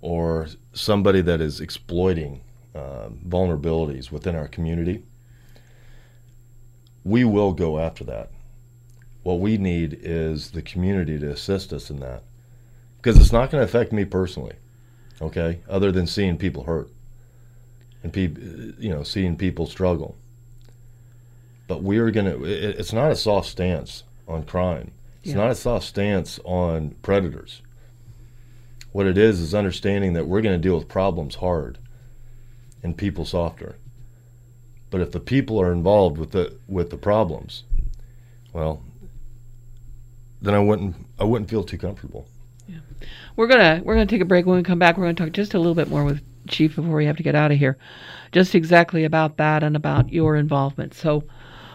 or 0.00 0.48
somebody 0.72 1.20
that 1.20 1.40
is 1.40 1.60
exploiting 1.60 2.40
uh, 2.74 3.08
vulnerabilities 3.26 4.10
within 4.10 4.34
our 4.34 4.48
community, 4.48 5.02
we 7.04 7.24
will 7.24 7.52
go 7.52 7.78
after 7.78 8.04
that. 8.04 8.30
What 9.22 9.40
we 9.40 9.58
need 9.58 9.98
is 10.00 10.52
the 10.52 10.62
community 10.62 11.18
to 11.18 11.30
assist 11.30 11.72
us 11.72 11.90
in 11.90 12.00
that 12.00 12.22
because 12.96 13.20
it's 13.20 13.32
not 13.32 13.50
going 13.50 13.60
to 13.60 13.68
affect 13.68 13.92
me 13.92 14.04
personally, 14.04 14.54
okay, 15.20 15.60
other 15.68 15.92
than 15.92 16.06
seeing 16.06 16.38
people 16.38 16.64
hurt 16.64 16.90
and 18.06 18.12
people, 18.12 18.42
you 18.78 18.90
know, 18.90 19.02
seeing 19.02 19.36
people 19.36 19.66
struggle 19.66 20.16
but 21.66 21.82
we're 21.82 22.10
going 22.10 22.26
to, 22.26 22.44
it's 22.44 22.92
not 22.92 23.10
a 23.10 23.16
soft 23.16 23.48
stance 23.48 24.04
on 24.28 24.44
crime. 24.44 24.92
It's 25.22 25.30
yeah. 25.30 25.36
not 25.36 25.50
a 25.50 25.54
soft 25.54 25.84
stance 25.84 26.38
on 26.44 26.90
predators. 27.02 27.62
What 28.92 29.06
it 29.06 29.18
is 29.18 29.40
is 29.40 29.54
understanding 29.54 30.12
that 30.12 30.26
we're 30.26 30.40
going 30.40 30.60
to 30.60 30.62
deal 30.62 30.76
with 30.78 30.88
problems 30.88 31.36
hard 31.36 31.78
and 32.82 32.96
people 32.96 33.24
softer. 33.24 33.76
But 34.90 35.00
if 35.00 35.10
the 35.10 35.20
people 35.20 35.60
are 35.60 35.72
involved 35.72 36.16
with 36.16 36.30
the 36.30 36.56
with 36.68 36.90
the 36.90 36.96
problems, 36.96 37.64
well, 38.52 38.82
then 40.40 40.54
I 40.54 40.60
wouldn't 40.60 40.94
I 41.18 41.24
wouldn't 41.24 41.50
feel 41.50 41.64
too 41.64 41.76
comfortable. 41.76 42.28
Yeah. 42.68 42.78
We're 43.34 43.48
gonna 43.48 43.82
we're 43.84 43.94
gonna 43.94 44.06
take 44.06 44.20
a 44.20 44.24
break. 44.24 44.46
When 44.46 44.56
we 44.56 44.62
come 44.62 44.78
back, 44.78 44.96
we're 44.96 45.04
gonna 45.04 45.14
talk 45.14 45.32
just 45.32 45.54
a 45.54 45.58
little 45.58 45.74
bit 45.74 45.88
more 45.88 46.04
with 46.04 46.22
Chief 46.48 46.76
before 46.76 46.96
we 46.96 47.06
have 47.06 47.16
to 47.16 47.22
get 47.22 47.34
out 47.34 47.52
of 47.52 47.58
here, 47.58 47.76
just 48.32 48.54
exactly 48.54 49.04
about 49.04 49.36
that 49.36 49.62
and 49.62 49.76
about 49.76 50.12
your 50.12 50.36
involvement. 50.36 50.94
So 50.94 51.24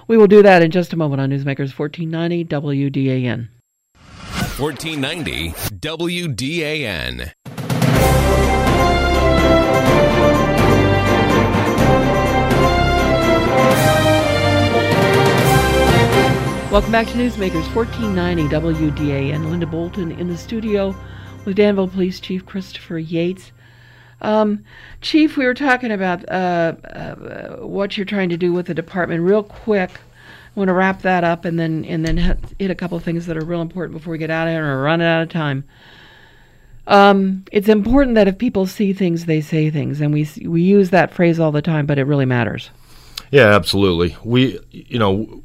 we 0.07 0.17
will 0.17 0.27
do 0.27 0.41
that 0.43 0.61
in 0.61 0.71
just 0.71 0.93
a 0.93 0.97
moment 0.97 1.21
on 1.21 1.29
Newsmakers 1.29 1.77
1490 1.77 2.45
WDAN. 2.45 3.49
1490 4.57 5.51
WDAN. 5.79 7.31
Welcome 16.71 16.91
back 16.93 17.07
to 17.07 17.13
Newsmakers 17.13 17.75
1490 17.75 18.43
WDAN. 18.43 19.49
Linda 19.49 19.65
Bolton 19.65 20.13
in 20.13 20.29
the 20.29 20.37
studio 20.37 20.95
with 21.43 21.57
Danville 21.57 21.89
Police 21.89 22.21
Chief 22.21 22.45
Christopher 22.45 22.97
Yates. 22.97 23.51
Um, 24.21 24.63
Chief, 25.01 25.35
we 25.35 25.45
were 25.45 25.53
talking 25.53 25.91
about 25.91 26.27
uh, 26.29 26.75
uh, 26.85 27.55
what 27.65 27.97
you're 27.97 28.05
trying 28.05 28.29
to 28.29 28.37
do 28.37 28.53
with 28.53 28.67
the 28.67 28.73
department. 28.73 29.23
Real 29.23 29.43
quick, 29.43 29.91
I 29.91 30.59
want 30.59 30.67
to 30.67 30.73
wrap 30.73 31.01
that 31.01 31.23
up 31.23 31.43
and 31.43 31.59
then 31.59 31.85
and 31.85 32.05
then 32.05 32.17
hit 32.59 32.71
a 32.71 32.75
couple 32.75 32.99
things 32.99 33.25
that 33.25 33.37
are 33.37 33.45
real 33.45 33.61
important 33.61 33.97
before 33.97 34.11
we 34.11 34.17
get 34.17 34.29
out 34.29 34.47
of 34.47 34.53
here 34.53 34.65
or 34.65 34.83
running 34.83 35.07
out 35.07 35.23
of 35.23 35.29
time. 35.29 35.63
Um, 36.87 37.45
it's 37.51 37.69
important 37.69 38.15
that 38.15 38.27
if 38.27 38.37
people 38.37 38.67
see 38.67 38.93
things, 38.93 39.25
they 39.25 39.41
say 39.41 39.69
things, 39.69 40.01
and 40.01 40.13
we 40.13 40.27
we 40.45 40.61
use 40.61 40.91
that 40.91 41.11
phrase 41.11 41.39
all 41.39 41.51
the 41.51 41.61
time, 41.61 41.85
but 41.85 41.97
it 41.97 42.03
really 42.03 42.25
matters. 42.25 42.69
Yeah, 43.31 43.55
absolutely. 43.55 44.17
We, 44.23 44.59
you 44.71 44.99
know, 44.99 45.41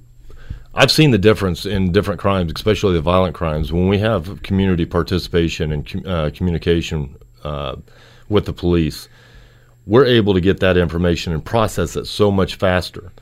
I've 0.75 0.91
seen 0.91 1.13
the 1.13 1.19
difference 1.19 1.65
in 1.65 1.93
different 1.93 2.21
crimes, 2.21 2.53
especially 2.57 2.95
the 2.95 3.01
violent 3.01 3.35
crimes, 3.35 3.73
when 3.73 3.89
we 3.89 3.99
have 3.99 4.43
community 4.43 4.85
participation 4.85 5.73
and 5.73 6.07
uh, 6.07 6.31
communication. 6.35 7.17
Uh, 7.45 7.77
with 8.29 8.47
the 8.47 8.53
police, 8.53 9.09
we're 9.87 10.05
able 10.05 10.35
to 10.35 10.41
get 10.41 10.61
that 10.61 10.77
information 10.77 11.33
and 11.33 11.45
process 11.45 11.97
it 11.97 12.07
so 12.07 12.31
much 12.31 12.57
faster. 12.57 13.13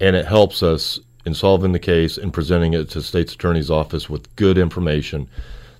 And 0.00 0.16
it 0.16 0.26
helps 0.26 0.62
us 0.62 0.98
in 1.24 1.34
solving 1.34 1.72
the 1.72 1.78
case 1.78 2.16
and 2.16 2.32
presenting 2.32 2.72
it 2.72 2.88
to 2.90 3.02
state's 3.02 3.34
attorney's 3.34 3.70
office 3.70 4.08
with 4.08 4.34
good 4.36 4.56
information 4.56 5.28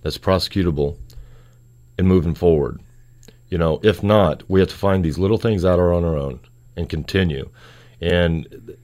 that's 0.02 0.18
prosecutable 0.18 0.96
and 1.98 2.06
moving 2.06 2.34
forward. 2.34 2.80
You 3.48 3.58
know, 3.58 3.80
if 3.82 4.02
not, 4.02 4.42
we 4.50 4.60
have 4.60 4.68
to 4.70 4.74
find 4.74 5.04
these 5.04 5.18
little 5.18 5.38
things 5.38 5.64
out 5.64 5.78
on 5.78 6.04
our 6.04 6.16
own 6.16 6.40
and 6.76 6.88
continue. 6.88 7.48
And 8.00 8.76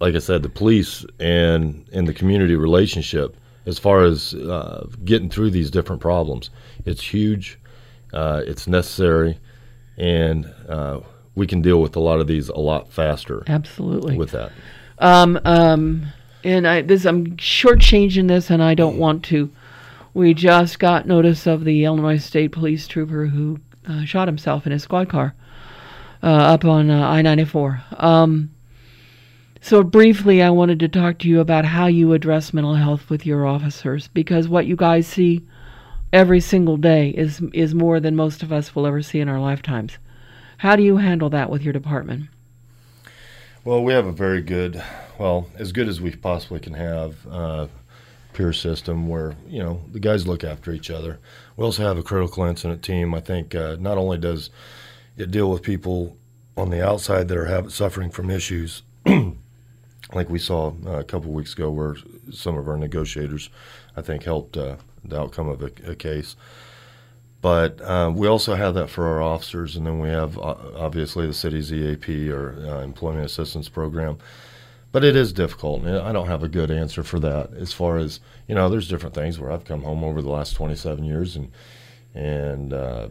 like 0.00 0.14
I 0.14 0.18
said, 0.18 0.42
the 0.42 0.48
police 0.48 1.04
and 1.18 1.86
and 1.92 2.06
the 2.06 2.14
community 2.14 2.54
relationship, 2.54 3.36
as 3.66 3.78
far 3.78 4.02
as 4.02 4.34
uh, 4.34 4.86
getting 5.04 5.30
through 5.30 5.50
these 5.50 5.70
different 5.70 6.00
problems, 6.00 6.50
it's 6.84 7.02
huge. 7.02 7.58
Uh, 8.12 8.42
it's 8.46 8.66
necessary, 8.66 9.38
and 9.96 10.52
uh, 10.68 11.00
we 11.34 11.46
can 11.46 11.62
deal 11.62 11.80
with 11.80 11.96
a 11.96 12.00
lot 12.00 12.20
of 12.20 12.26
these 12.26 12.48
a 12.48 12.58
lot 12.58 12.92
faster. 12.92 13.42
Absolutely. 13.46 14.16
With 14.16 14.32
that. 14.32 14.52
Um, 14.98 15.40
um, 15.44 16.06
and 16.44 16.66
I 16.66 16.82
this 16.82 17.04
I'm 17.04 17.36
shortchanging 17.36 18.28
this, 18.28 18.50
and 18.50 18.62
I 18.62 18.74
don't 18.74 18.98
want 18.98 19.24
to. 19.24 19.50
We 20.12 20.34
just 20.34 20.78
got 20.78 21.06
notice 21.06 21.46
of 21.46 21.64
the 21.64 21.84
Illinois 21.84 22.18
State 22.18 22.52
Police 22.52 22.88
trooper 22.88 23.26
who 23.26 23.60
uh, 23.88 24.04
shot 24.04 24.28
himself 24.28 24.66
in 24.66 24.72
his 24.72 24.82
squad 24.82 25.08
car 25.08 25.34
uh, 26.22 26.26
up 26.26 26.64
on 26.64 26.90
uh, 26.90 27.08
I-94. 27.08 28.02
Um, 28.02 28.50
so 29.60 29.82
briefly, 29.82 30.42
I 30.42 30.50
wanted 30.50 30.80
to 30.80 30.88
talk 30.88 31.18
to 31.18 31.28
you 31.28 31.40
about 31.40 31.64
how 31.64 31.86
you 31.86 32.12
address 32.12 32.52
mental 32.52 32.74
health 32.74 33.08
with 33.08 33.24
your 33.24 33.46
officers, 33.46 34.08
because 34.08 34.48
what 34.48 34.66
you 34.66 34.74
guys 34.74 35.06
see 35.06 35.42
every 36.12 36.40
single 36.40 36.76
day 36.76 37.10
is 37.10 37.40
is 37.52 37.74
more 37.74 38.00
than 38.00 38.16
most 38.16 38.42
of 38.42 38.52
us 38.52 38.74
will 38.74 38.86
ever 38.86 39.02
see 39.02 39.20
in 39.20 39.28
our 39.28 39.40
lifetimes. 39.40 39.98
How 40.58 40.76
do 40.76 40.82
you 40.82 40.98
handle 40.98 41.30
that 41.30 41.50
with 41.50 41.62
your 41.62 41.72
department? 41.72 42.28
Well, 43.64 43.82
we 43.82 43.92
have 43.92 44.06
a 44.06 44.12
very 44.12 44.42
good, 44.42 44.82
well, 45.18 45.48
as 45.56 45.72
good 45.72 45.88
as 45.88 46.00
we 46.00 46.14
possibly 46.16 46.60
can 46.60 46.74
have, 46.74 47.26
uh, 47.26 47.66
peer 48.32 48.52
system 48.52 49.08
where 49.08 49.34
you 49.48 49.62
know 49.62 49.82
the 49.90 50.00
guys 50.00 50.26
look 50.26 50.44
after 50.44 50.72
each 50.72 50.90
other. 50.90 51.18
We 51.56 51.64
also 51.64 51.82
have 51.82 51.98
a 51.98 52.02
critical 52.02 52.44
incident 52.44 52.82
team. 52.82 53.14
I 53.14 53.20
think 53.20 53.54
uh, 53.54 53.76
not 53.78 53.98
only 53.98 54.18
does 54.18 54.50
it 55.16 55.30
deal 55.30 55.50
with 55.50 55.62
people 55.62 56.16
on 56.56 56.70
the 56.70 56.86
outside 56.86 57.28
that 57.28 57.36
are 57.36 57.46
have, 57.46 57.72
suffering 57.72 58.10
from 58.10 58.30
issues, 58.30 58.82
like 60.14 60.28
we 60.28 60.38
saw 60.38 60.72
uh, 60.86 60.98
a 60.98 61.04
couple 61.04 61.32
weeks 61.32 61.52
ago, 61.52 61.70
where 61.70 61.96
some 62.30 62.56
of 62.56 62.68
our 62.68 62.76
negotiators, 62.76 63.50
I 63.96 64.02
think, 64.02 64.24
helped 64.24 64.56
uh, 64.56 64.76
the 65.04 65.20
outcome 65.20 65.48
of 65.48 65.62
a, 65.62 65.70
a 65.90 65.94
case. 65.94 66.36
But 67.42 67.80
uh, 67.80 68.12
we 68.14 68.28
also 68.28 68.54
have 68.54 68.74
that 68.74 68.90
for 68.90 69.06
our 69.06 69.22
officers, 69.22 69.74
and 69.76 69.86
then 69.86 69.98
we 69.98 70.10
have 70.10 70.36
uh, 70.38 70.56
obviously 70.76 71.26
the 71.26 71.32
city's 71.32 71.72
EAP 71.72 72.30
or 72.30 72.52
uh, 72.66 72.82
Employment 72.82 73.24
Assistance 73.24 73.68
Program. 73.68 74.18
But 74.92 75.04
it 75.04 75.16
is 75.16 75.32
difficult, 75.32 75.84
and 75.84 75.96
I 75.96 76.12
don't 76.12 76.26
have 76.26 76.42
a 76.42 76.48
good 76.48 76.70
answer 76.70 77.02
for 77.02 77.20
that. 77.20 77.54
As 77.54 77.72
far 77.72 77.96
as 77.96 78.20
you 78.48 78.54
know, 78.54 78.68
there's 78.68 78.88
different 78.88 79.14
things 79.14 79.38
where 79.38 79.50
I've 79.50 79.64
come 79.64 79.82
home 79.82 80.02
over 80.02 80.20
the 80.20 80.28
last 80.30 80.54
27 80.54 81.04
years, 81.04 81.36
and 81.36 81.52
and 82.12 82.72
uh, 82.72 83.08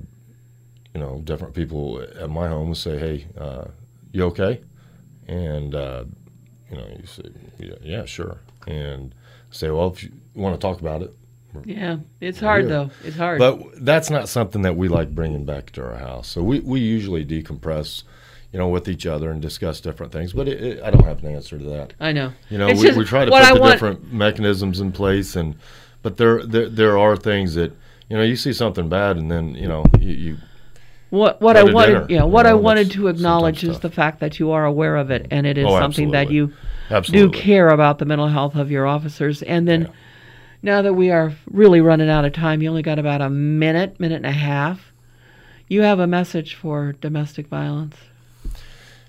you 0.93 0.99
know, 0.99 1.21
different 1.23 1.53
people 1.53 2.01
at 2.01 2.29
my 2.29 2.49
home 2.49 2.75
say, 2.75 2.99
"Hey, 2.99 3.27
uh, 3.37 3.65
you 4.11 4.25
okay?" 4.25 4.61
And 5.27 5.73
uh, 5.73 6.03
you 6.69 6.77
know, 6.77 6.87
you 6.99 7.05
say, 7.05 7.23
yeah, 7.57 7.75
"Yeah, 7.81 8.05
sure," 8.05 8.39
and 8.67 9.15
say, 9.49 9.69
"Well, 9.69 9.87
if 9.87 10.03
you 10.03 10.11
want 10.35 10.55
to 10.55 10.61
talk 10.61 10.81
about 10.81 11.01
it, 11.01 11.15
yeah, 11.65 11.97
it's 12.21 12.39
hard 12.39 12.65
here. 12.65 12.69
though. 12.69 12.91
It's 13.03 13.17
hard. 13.17 13.39
But 13.39 13.83
that's 13.83 14.09
not 14.09 14.29
something 14.29 14.61
that 14.63 14.75
we 14.75 14.87
like 14.87 15.13
bringing 15.13 15.45
back 15.45 15.71
to 15.71 15.83
our 15.83 15.95
house. 15.95 16.27
So 16.27 16.43
we, 16.43 16.59
we 16.59 16.79
usually 16.79 17.25
decompress, 17.25 18.03
you 18.51 18.59
know, 18.59 18.67
with 18.67 18.87
each 18.87 19.05
other 19.05 19.31
and 19.31 19.41
discuss 19.41 19.81
different 19.81 20.11
things. 20.11 20.33
But 20.33 20.47
it, 20.47 20.61
it, 20.61 20.83
I 20.83 20.91
don't 20.91 21.03
have 21.03 21.23
an 21.23 21.33
answer 21.33 21.57
to 21.57 21.65
that. 21.65 21.93
I 21.99 22.11
know. 22.11 22.31
You 22.49 22.57
know, 22.57 22.67
we, 22.67 22.91
we, 22.91 23.03
try 23.03 23.25
to 23.25 23.31
put 23.31 23.41
I 23.41 23.53
the 23.53 23.59
want... 23.59 23.73
different 23.73 24.13
mechanisms 24.13 24.79
in 24.79 24.91
place, 24.91 25.35
and 25.35 25.55
but 26.01 26.17
there, 26.17 26.45
there 26.45 26.69
there 26.69 26.97
are 26.97 27.15
things 27.15 27.55
that 27.55 27.71
you 28.09 28.17
know 28.17 28.23
you 28.23 28.35
see 28.35 28.53
something 28.53 28.87
bad, 28.89 29.17
and 29.17 29.31
then 29.31 29.55
you 29.55 29.67
know 29.67 29.85
you. 29.99 30.11
you 30.11 30.37
what 31.09 31.41
what 31.41 31.57
I 31.57 31.63
wanted, 31.63 31.93
dinner, 31.93 32.05
yeah, 32.07 32.23
what 32.23 32.45
you 32.45 32.51
know, 32.51 32.57
I 32.57 32.61
wanted 32.61 32.91
to 32.91 33.07
acknowledge 33.07 33.63
is 33.63 33.79
the 33.79 33.89
fact 33.89 34.19
that 34.19 34.37
you 34.37 34.51
are 34.51 34.65
aware 34.65 34.95
of 34.95 35.09
it, 35.09 35.25
and 35.31 35.47
it 35.47 35.57
is 35.57 35.65
oh, 35.67 35.79
something 35.79 36.11
that 36.11 36.29
you 36.29 36.53
absolutely. 36.91 37.31
do 37.31 37.43
care 37.43 37.69
about 37.69 37.97
the 37.97 38.05
mental 38.05 38.27
health 38.27 38.55
of 38.55 38.69
your 38.69 38.85
officers, 38.85 39.41
and 39.41 39.67
then. 39.67 39.81
Yeah 39.81 39.87
now 40.61 40.81
that 40.81 40.93
we 40.93 41.11
are 41.11 41.33
really 41.49 41.81
running 41.81 42.09
out 42.09 42.25
of 42.25 42.33
time, 42.33 42.61
you 42.61 42.69
only 42.69 42.81
got 42.81 42.99
about 42.99 43.21
a 43.21 43.29
minute, 43.29 43.99
minute 43.99 44.17
and 44.17 44.25
a 44.25 44.31
half. 44.31 44.91
You 45.67 45.83
have 45.83 45.99
a 45.99 46.07
message 46.07 46.55
for 46.55 46.93
domestic 46.93 47.47
violence. 47.47 47.95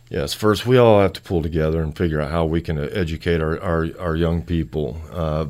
Yes, 0.09 0.35
first 0.35 0.67
we 0.67 0.77
all 0.77 1.01
have 1.01 1.13
to 1.15 1.23
pull 1.23 1.43
together 1.43 1.83
and 1.83 1.97
figure 1.97 2.21
out 2.21 2.31
how 2.31 2.45
we 2.45 2.61
can 2.61 2.79
educate 2.79 3.41
our, 3.41 3.61
our, 3.61 3.89
our 3.99 4.17
young 4.17 4.43
people. 4.43 5.01
Uh, 5.13 5.47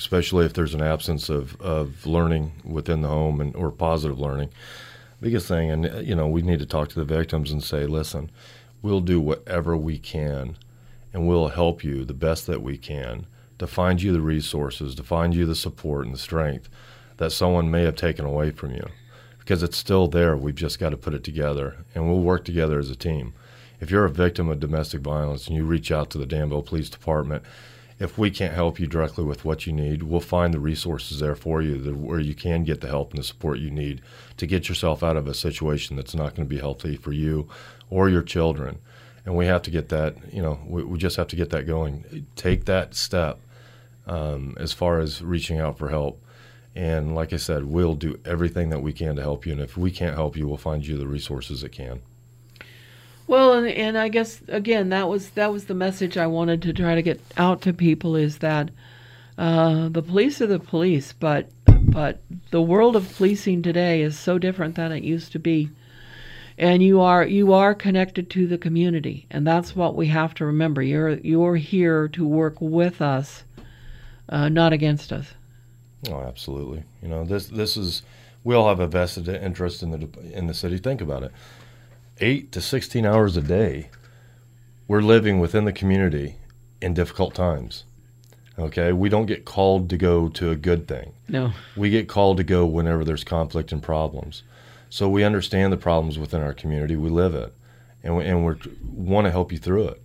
especially 0.00 0.46
if 0.46 0.54
there's 0.54 0.72
an 0.72 0.80
absence 0.80 1.28
of, 1.28 1.60
of 1.60 2.06
learning 2.06 2.52
within 2.64 3.02
the 3.02 3.08
home 3.08 3.38
and 3.38 3.54
or 3.54 3.70
positive 3.70 4.18
learning. 4.18 4.48
Biggest 5.20 5.46
thing, 5.46 5.70
and 5.70 6.06
you 6.06 6.14
know, 6.14 6.26
we 6.26 6.40
need 6.40 6.58
to 6.60 6.66
talk 6.66 6.88
to 6.88 6.94
the 6.94 7.04
victims 7.04 7.52
and 7.52 7.62
say, 7.62 7.84
listen, 7.84 8.30
we'll 8.80 9.02
do 9.02 9.20
whatever 9.20 9.76
we 9.76 9.98
can, 9.98 10.56
and 11.12 11.28
we'll 11.28 11.48
help 11.48 11.84
you 11.84 12.06
the 12.06 12.14
best 12.14 12.46
that 12.46 12.62
we 12.62 12.78
can 12.78 13.26
to 13.60 13.66
find 13.66 14.02
you 14.02 14.12
the 14.12 14.20
resources, 14.20 14.94
to 14.96 15.02
find 15.04 15.34
you 15.34 15.46
the 15.46 15.54
support 15.54 16.04
and 16.04 16.14
the 16.14 16.18
strength 16.18 16.68
that 17.18 17.30
someone 17.30 17.70
may 17.70 17.84
have 17.84 17.94
taken 17.94 18.24
away 18.24 18.50
from 18.50 18.72
you, 18.72 18.86
because 19.38 19.62
it's 19.62 19.76
still 19.76 20.08
there. 20.08 20.36
We've 20.36 20.54
just 20.54 20.80
got 20.80 20.90
to 20.90 20.96
put 20.96 21.14
it 21.14 21.22
together, 21.22 21.76
and 21.94 22.08
we'll 22.08 22.20
work 22.20 22.44
together 22.44 22.78
as 22.78 22.90
a 22.90 22.96
team. 22.96 23.34
If 23.80 23.90
you're 23.90 24.04
a 24.04 24.10
victim 24.10 24.48
of 24.48 24.58
domestic 24.60 25.02
violence 25.02 25.46
and 25.46 25.56
you 25.56 25.64
reach 25.64 25.92
out 25.92 26.10
to 26.10 26.18
the 26.18 26.26
Danville 26.26 26.62
Police 26.62 26.90
Department 26.90 27.44
if 28.00 28.16
we 28.16 28.30
can't 28.30 28.54
help 28.54 28.80
you 28.80 28.86
directly 28.86 29.24
with 29.24 29.44
what 29.44 29.66
you 29.66 29.74
need, 29.74 30.02
we'll 30.02 30.20
find 30.20 30.54
the 30.54 30.58
resources 30.58 31.20
there 31.20 31.34
for 31.34 31.60
you 31.60 31.76
where 31.94 32.18
you 32.18 32.34
can 32.34 32.64
get 32.64 32.80
the 32.80 32.88
help 32.88 33.10
and 33.10 33.18
the 33.18 33.24
support 33.24 33.58
you 33.58 33.70
need 33.70 34.00
to 34.38 34.46
get 34.46 34.70
yourself 34.70 35.02
out 35.02 35.18
of 35.18 35.28
a 35.28 35.34
situation 35.34 35.96
that's 35.96 36.14
not 36.14 36.34
going 36.34 36.48
to 36.48 36.54
be 36.54 36.58
healthy 36.58 36.96
for 36.96 37.12
you 37.12 37.46
or 37.90 38.08
your 38.08 38.22
children. 38.22 38.78
And 39.26 39.36
we 39.36 39.44
have 39.46 39.60
to 39.62 39.70
get 39.70 39.90
that, 39.90 40.16
you 40.32 40.40
know, 40.40 40.58
we, 40.66 40.82
we 40.82 40.98
just 40.98 41.18
have 41.18 41.28
to 41.28 41.36
get 41.36 41.50
that 41.50 41.66
going. 41.66 42.26
Take 42.36 42.64
that 42.64 42.94
step 42.94 43.38
um, 44.10 44.54
as 44.58 44.72
far 44.72 44.98
as 44.98 45.22
reaching 45.22 45.60
out 45.60 45.78
for 45.78 45.88
help. 45.88 46.22
And 46.74 47.14
like 47.14 47.32
I 47.32 47.36
said, 47.36 47.64
we'll 47.64 47.94
do 47.94 48.18
everything 48.24 48.70
that 48.70 48.82
we 48.82 48.92
can 48.92 49.16
to 49.16 49.22
help 49.22 49.46
you. 49.46 49.52
And 49.52 49.60
if 49.60 49.76
we 49.76 49.90
can't 49.90 50.14
help 50.14 50.36
you, 50.36 50.46
we'll 50.46 50.56
find 50.56 50.86
you 50.86 50.96
the 50.96 51.06
resources 51.06 51.62
that 51.62 51.72
can. 51.72 52.02
Well, 53.26 53.54
and, 53.54 53.68
and 53.68 53.96
I 53.96 54.08
guess 54.08 54.42
again 54.48 54.88
that 54.88 55.08
was 55.08 55.30
that 55.30 55.52
was 55.52 55.66
the 55.66 55.74
message 55.74 56.16
I 56.16 56.26
wanted 56.26 56.62
to 56.62 56.72
try 56.72 56.96
to 56.96 57.02
get 57.02 57.20
out 57.36 57.62
to 57.62 57.72
people 57.72 58.16
is 58.16 58.38
that 58.38 58.70
uh, 59.38 59.88
the 59.88 60.02
police 60.02 60.40
are 60.40 60.48
the 60.48 60.58
police, 60.58 61.12
but 61.12 61.48
but 61.80 62.20
the 62.50 62.60
world 62.60 62.96
of 62.96 63.16
policing 63.16 63.62
today 63.62 64.02
is 64.02 64.18
so 64.18 64.36
different 64.36 64.74
than 64.74 64.90
it 64.90 65.04
used 65.04 65.30
to 65.32 65.38
be, 65.38 65.70
and 66.58 66.82
you 66.82 67.00
are 67.00 67.24
you 67.24 67.52
are 67.52 67.72
connected 67.72 68.30
to 68.30 68.48
the 68.48 68.58
community, 68.58 69.26
and 69.30 69.46
that's 69.46 69.76
what 69.76 69.94
we 69.94 70.08
have 70.08 70.34
to 70.34 70.44
remember. 70.44 70.82
You're 70.82 71.18
you're 71.18 71.56
here 71.56 72.08
to 72.08 72.26
work 72.26 72.60
with 72.60 73.00
us, 73.00 73.44
uh, 74.30 74.48
not 74.48 74.72
against 74.72 75.12
us. 75.12 75.26
Oh, 76.08 76.20
absolutely. 76.20 76.84
You 77.02 77.08
know 77.08 77.24
this 77.24 77.46
this 77.46 77.76
is 77.76 78.02
we 78.42 78.54
all 78.54 78.68
have 78.68 78.80
a 78.80 78.86
vested 78.86 79.28
interest 79.28 79.82
in 79.82 79.90
the 79.90 80.08
in 80.32 80.46
the 80.46 80.54
city. 80.54 80.78
Think 80.78 81.02
about 81.02 81.22
it 81.22 81.32
eight 82.20 82.52
to 82.52 82.60
16 82.60 83.04
hours 83.04 83.36
a 83.36 83.42
day, 83.42 83.90
we're 84.86 85.02
living 85.02 85.40
within 85.40 85.64
the 85.64 85.72
community 85.72 86.36
in 86.80 86.94
difficult 86.94 87.34
times. 87.34 87.84
Okay, 88.58 88.92
we 88.92 89.08
don't 89.08 89.26
get 89.26 89.44
called 89.44 89.88
to 89.90 89.96
go 89.96 90.28
to 90.28 90.50
a 90.50 90.56
good 90.56 90.86
thing. 90.86 91.12
No. 91.28 91.52
We 91.76 91.88
get 91.88 92.08
called 92.08 92.36
to 92.36 92.44
go 92.44 92.66
whenever 92.66 93.04
there's 93.04 93.24
conflict 93.24 93.72
and 93.72 93.82
problems. 93.82 94.42
So 94.90 95.08
we 95.08 95.24
understand 95.24 95.72
the 95.72 95.78
problems 95.78 96.18
within 96.18 96.42
our 96.42 96.52
community. 96.52 96.96
We 96.96 97.08
live 97.08 97.34
it, 97.34 97.54
and 98.02 98.16
we, 98.16 98.24
and 98.24 98.44
we 98.44 98.54
want 98.82 99.26
to 99.26 99.30
help 99.30 99.52
you 99.52 99.58
through 99.58 99.88
it. 99.88 100.02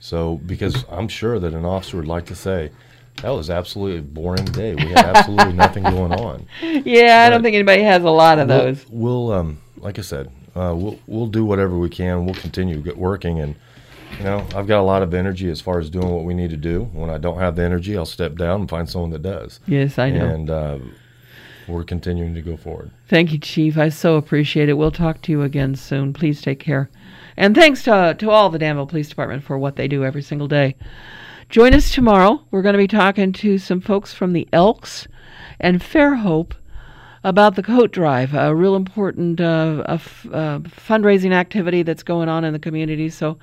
So 0.00 0.36
because 0.38 0.84
I'm 0.90 1.06
sure 1.06 1.38
that 1.38 1.54
an 1.54 1.64
officer 1.64 1.98
would 1.98 2.08
like 2.08 2.26
to 2.26 2.34
say, 2.34 2.70
that 3.16 3.30
was 3.30 3.50
absolutely 3.50 3.98
a 3.98 4.02
boring 4.02 4.44
day. 4.46 4.74
We 4.74 4.86
had 4.86 5.04
absolutely 5.04 5.52
nothing 5.52 5.84
going 5.84 6.12
on. 6.12 6.46
Yeah, 6.84 7.24
I 7.26 7.30
don't 7.30 7.42
think 7.42 7.54
anybody 7.54 7.82
has 7.82 8.02
a 8.02 8.10
lot 8.10 8.38
of 8.38 8.48
we'll, 8.48 8.58
those. 8.58 8.86
We'll, 8.88 9.32
um, 9.32 9.62
like 9.76 9.98
I 9.98 10.02
said, 10.02 10.32
uh, 10.54 10.74
we'll 10.76 10.98
we'll 11.06 11.26
do 11.26 11.44
whatever 11.44 11.78
we 11.78 11.88
can. 11.88 12.24
We'll 12.24 12.34
continue 12.34 12.76
get 12.80 12.96
working, 12.96 13.40
and 13.40 13.54
you 14.18 14.24
know, 14.24 14.46
I've 14.54 14.66
got 14.66 14.80
a 14.80 14.82
lot 14.82 15.02
of 15.02 15.14
energy 15.14 15.50
as 15.50 15.60
far 15.60 15.78
as 15.78 15.90
doing 15.90 16.10
what 16.10 16.24
we 16.24 16.34
need 16.34 16.50
to 16.50 16.56
do. 16.56 16.84
When 16.92 17.10
I 17.10 17.18
don't 17.18 17.38
have 17.38 17.56
the 17.56 17.62
energy, 17.62 17.96
I'll 17.96 18.06
step 18.06 18.36
down 18.36 18.60
and 18.60 18.70
find 18.70 18.88
someone 18.88 19.10
that 19.10 19.22
does. 19.22 19.60
Yes, 19.66 19.98
I 19.98 20.10
know. 20.10 20.26
And 20.26 20.50
uh, 20.50 20.78
we're 21.68 21.84
continuing 21.84 22.34
to 22.34 22.42
go 22.42 22.56
forward. 22.56 22.90
Thank 23.08 23.32
you, 23.32 23.38
Chief. 23.38 23.78
I 23.78 23.88
so 23.88 24.16
appreciate 24.16 24.68
it. 24.68 24.74
We'll 24.74 24.90
talk 24.90 25.22
to 25.22 25.32
you 25.32 25.42
again 25.42 25.74
soon. 25.74 26.12
Please 26.12 26.42
take 26.42 26.60
care. 26.60 26.90
And 27.36 27.54
thanks 27.54 27.82
to, 27.84 28.14
to 28.18 28.30
all 28.30 28.50
the 28.50 28.58
Danville 28.58 28.86
Police 28.86 29.08
Department 29.08 29.42
for 29.42 29.56
what 29.56 29.76
they 29.76 29.88
do 29.88 30.04
every 30.04 30.22
single 30.22 30.48
day. 30.48 30.76
Join 31.52 31.72
us 31.74 31.92
tomorrow. 31.92 32.42
We're 32.50 32.62
going 32.62 32.72
to 32.72 32.78
be 32.78 32.88
talking 32.88 33.34
to 33.34 33.58
some 33.58 33.82
folks 33.82 34.14
from 34.14 34.32
the 34.32 34.48
Elks 34.54 35.06
and 35.60 35.82
Fairhope 35.82 36.54
about 37.22 37.56
the 37.56 37.62
coat 37.62 37.92
drive, 37.92 38.32
a 38.32 38.54
real 38.54 38.74
important 38.74 39.38
uh, 39.38 39.84
uh, 39.86 39.98
fundraising 39.98 41.34
activity 41.34 41.82
that's 41.82 42.02
going 42.02 42.30
on 42.30 42.44
in 42.44 42.54
the 42.54 42.58
community. 42.58 43.10
So 43.10 43.36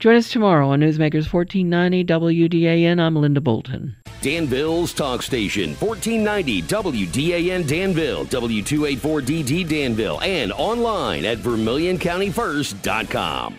join 0.00 0.16
us 0.16 0.32
tomorrow 0.32 0.70
on 0.70 0.80
Newsmakers 0.80 1.32
1490 1.32 2.04
WDAN. 2.04 3.00
I'm 3.00 3.14
Linda 3.14 3.40
Bolton. 3.40 3.94
Danville's 4.20 4.92
talk 4.92 5.22
station, 5.22 5.76
1490 5.76 6.62
WDAN 6.62 7.68
Danville, 7.68 8.24
W284DD 8.24 9.68
Danville, 9.68 10.20
and 10.22 10.50
online 10.54 11.24
at 11.24 11.38
VermilionCountyFirst.com. 11.38 13.58